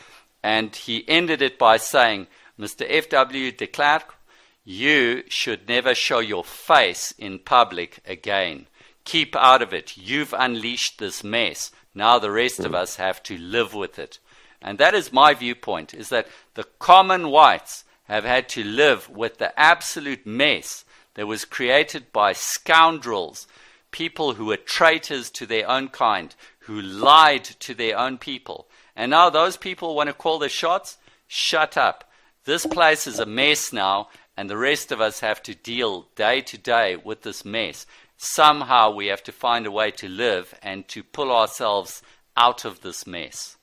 [0.42, 2.26] And he ended it by saying,
[2.61, 2.84] Mr.
[2.86, 3.52] F.W.
[3.52, 4.16] de Klerk,
[4.64, 8.66] you should never show your face in public again.
[9.04, 9.96] Keep out of it.
[9.96, 11.70] You've unleashed this mess.
[11.94, 12.76] Now the rest of hmm.
[12.76, 14.18] us have to live with it.
[14.61, 19.38] And that is my viewpoint, is that the common whites have had to live with
[19.38, 20.84] the absolute mess
[21.14, 23.46] that was created by scoundrels
[23.90, 28.68] people who were traitors to their own kind, who lied to their own people.
[28.94, 30.98] And now those people want to call the shots?
[31.26, 32.09] Shut up.
[32.45, 36.41] This place is a mess now, and the rest of us have to deal day
[36.43, 37.86] to day with this mess.
[38.16, 42.03] Somehow we have to find a way to live and to pull ourselves
[42.36, 43.57] out of this mess.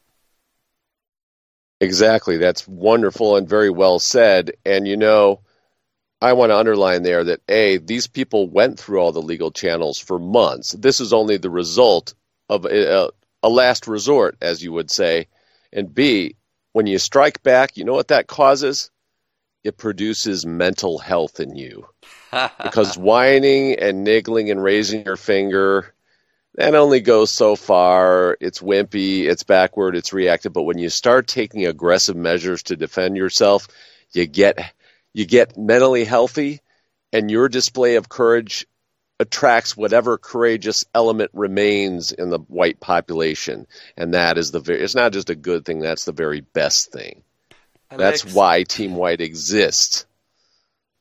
[1.80, 2.38] Exactly.
[2.38, 4.52] That's wonderful and very well said.
[4.66, 5.42] And you know,
[6.22, 10.00] I want to underline there that A, these people went through all the legal channels
[10.00, 10.72] for months.
[10.72, 12.16] This is only the result
[12.50, 13.12] of a,
[13.44, 15.28] a, last resort, as you would say.
[15.72, 16.36] And B,
[16.74, 18.92] when you strike back, you know what that causes?
[19.64, 21.88] It produces mental health in you.
[22.64, 25.94] because whining and niggling and raising your finger,
[26.56, 28.38] that only goes so far.
[28.42, 30.54] It's wimpy, it's backward, it's reactive.
[30.54, 33.68] But when you start taking aggressive measures to defend yourself,
[34.12, 34.74] you get
[35.14, 36.62] you get mentally healthy,
[37.14, 38.68] and your display of courage
[39.20, 44.82] attracts whatever courageous element remains in the white population, and that is the very.
[44.82, 47.24] It's not just a good thing; that's the very best thing.
[47.90, 48.24] Alex.
[48.24, 50.06] That's why Team White exists.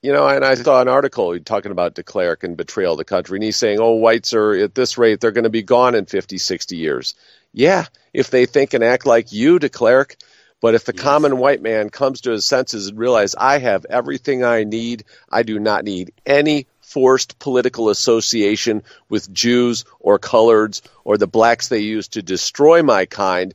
[0.03, 3.05] You know, and I saw an article talking about de Klerk and betrayal of the
[3.05, 5.97] country, and he's saying, oh, whites are at this rate, they're going to be gone
[5.97, 7.15] in 50, 60 years.
[7.53, 10.17] Yeah, if they think and act like you de Klerk,
[10.61, 11.03] but if the yes.
[11.03, 15.43] common white man comes to his senses and realizes I have everything I need, I
[15.43, 21.81] do not need any forced political association with Jews or coloreds or the blacks they
[21.81, 23.53] use to destroy my kind,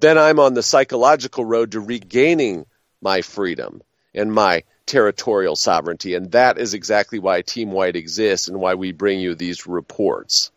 [0.00, 2.66] then I'm on the psychological road to regaining
[3.00, 3.80] my freedom
[4.12, 6.14] and my territorial sovereignty.
[6.14, 10.50] And that is exactly why Team White exists and why we bring you these reports.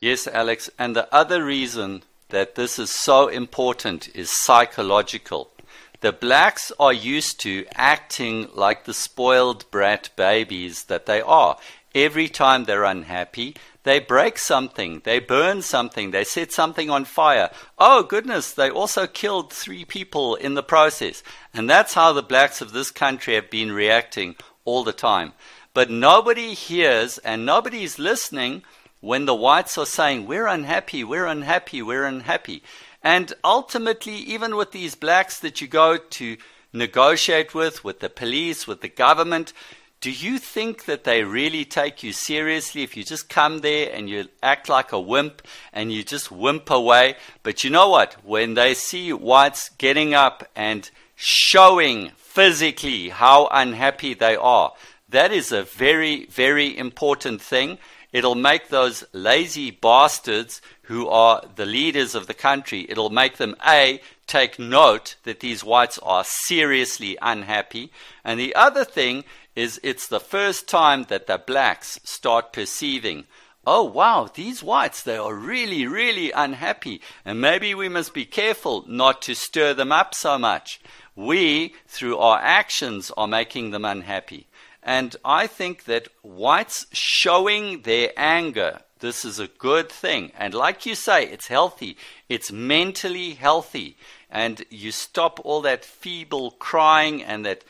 [0.00, 0.68] Yes, Alex.
[0.78, 5.53] And the other reason that this is so important is psychological.
[6.00, 11.56] The blacks are used to acting like the spoiled brat babies that they are.
[11.94, 17.50] Every time they're unhappy, they break something, they burn something, they set something on fire.
[17.78, 21.22] Oh, goodness, they also killed three people in the process.
[21.52, 25.34] And that's how the blacks of this country have been reacting all the time.
[25.74, 28.62] But nobody hears and nobody's listening
[29.00, 32.62] when the whites are saying, We're unhappy, we're unhappy, we're unhappy.
[33.04, 36.36] And ultimately, even with these blacks that you go to
[36.72, 39.52] negotiate with, with the police, with the government,
[40.00, 44.10] do you think that they really take you seriously if you just come there and
[44.10, 47.16] you act like a wimp and you just wimp away?
[47.42, 48.14] But you know what?
[48.24, 54.72] When they see whites getting up and showing physically how unhappy they are,
[55.14, 57.78] That is a very, very important thing.
[58.12, 63.56] It'll make those lazy bastards who are the leaders of the country, it'll make them
[63.66, 67.90] A, take note that these whites are seriously unhappy.
[68.24, 69.24] And the other thing
[69.54, 73.24] is it's the first time that the blacks start perceiving
[73.66, 77.00] oh wow, these whites, they are really, really unhappy.
[77.24, 80.80] And maybe we must be careful not to stir them up so much.
[81.16, 84.46] We, through our actions, are making them unhappy.
[84.82, 90.32] And I think that whites showing their anger, this is a good thing.
[90.38, 91.96] And like you say, it's healthy,
[92.28, 93.96] it's mentally healthy.
[94.30, 97.64] And you stop all that feeble crying and that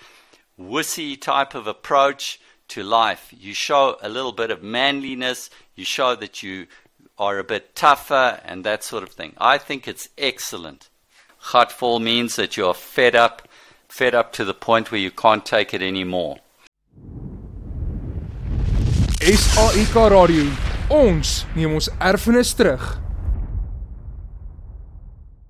[0.58, 3.34] wussy type of approach to life.
[3.36, 6.66] You show a little bit of manliness, you show that you
[7.18, 9.34] are a bit tougher, and that sort of thing.
[9.38, 10.88] I think it's excellent.
[11.40, 13.46] Gatvol means that you're fed up,
[13.88, 16.38] fed up to the point where you can't take it anymore.
[19.20, 20.73] SAUK Radio.
[20.92, 23.03] Ons neem ons erfenis terug.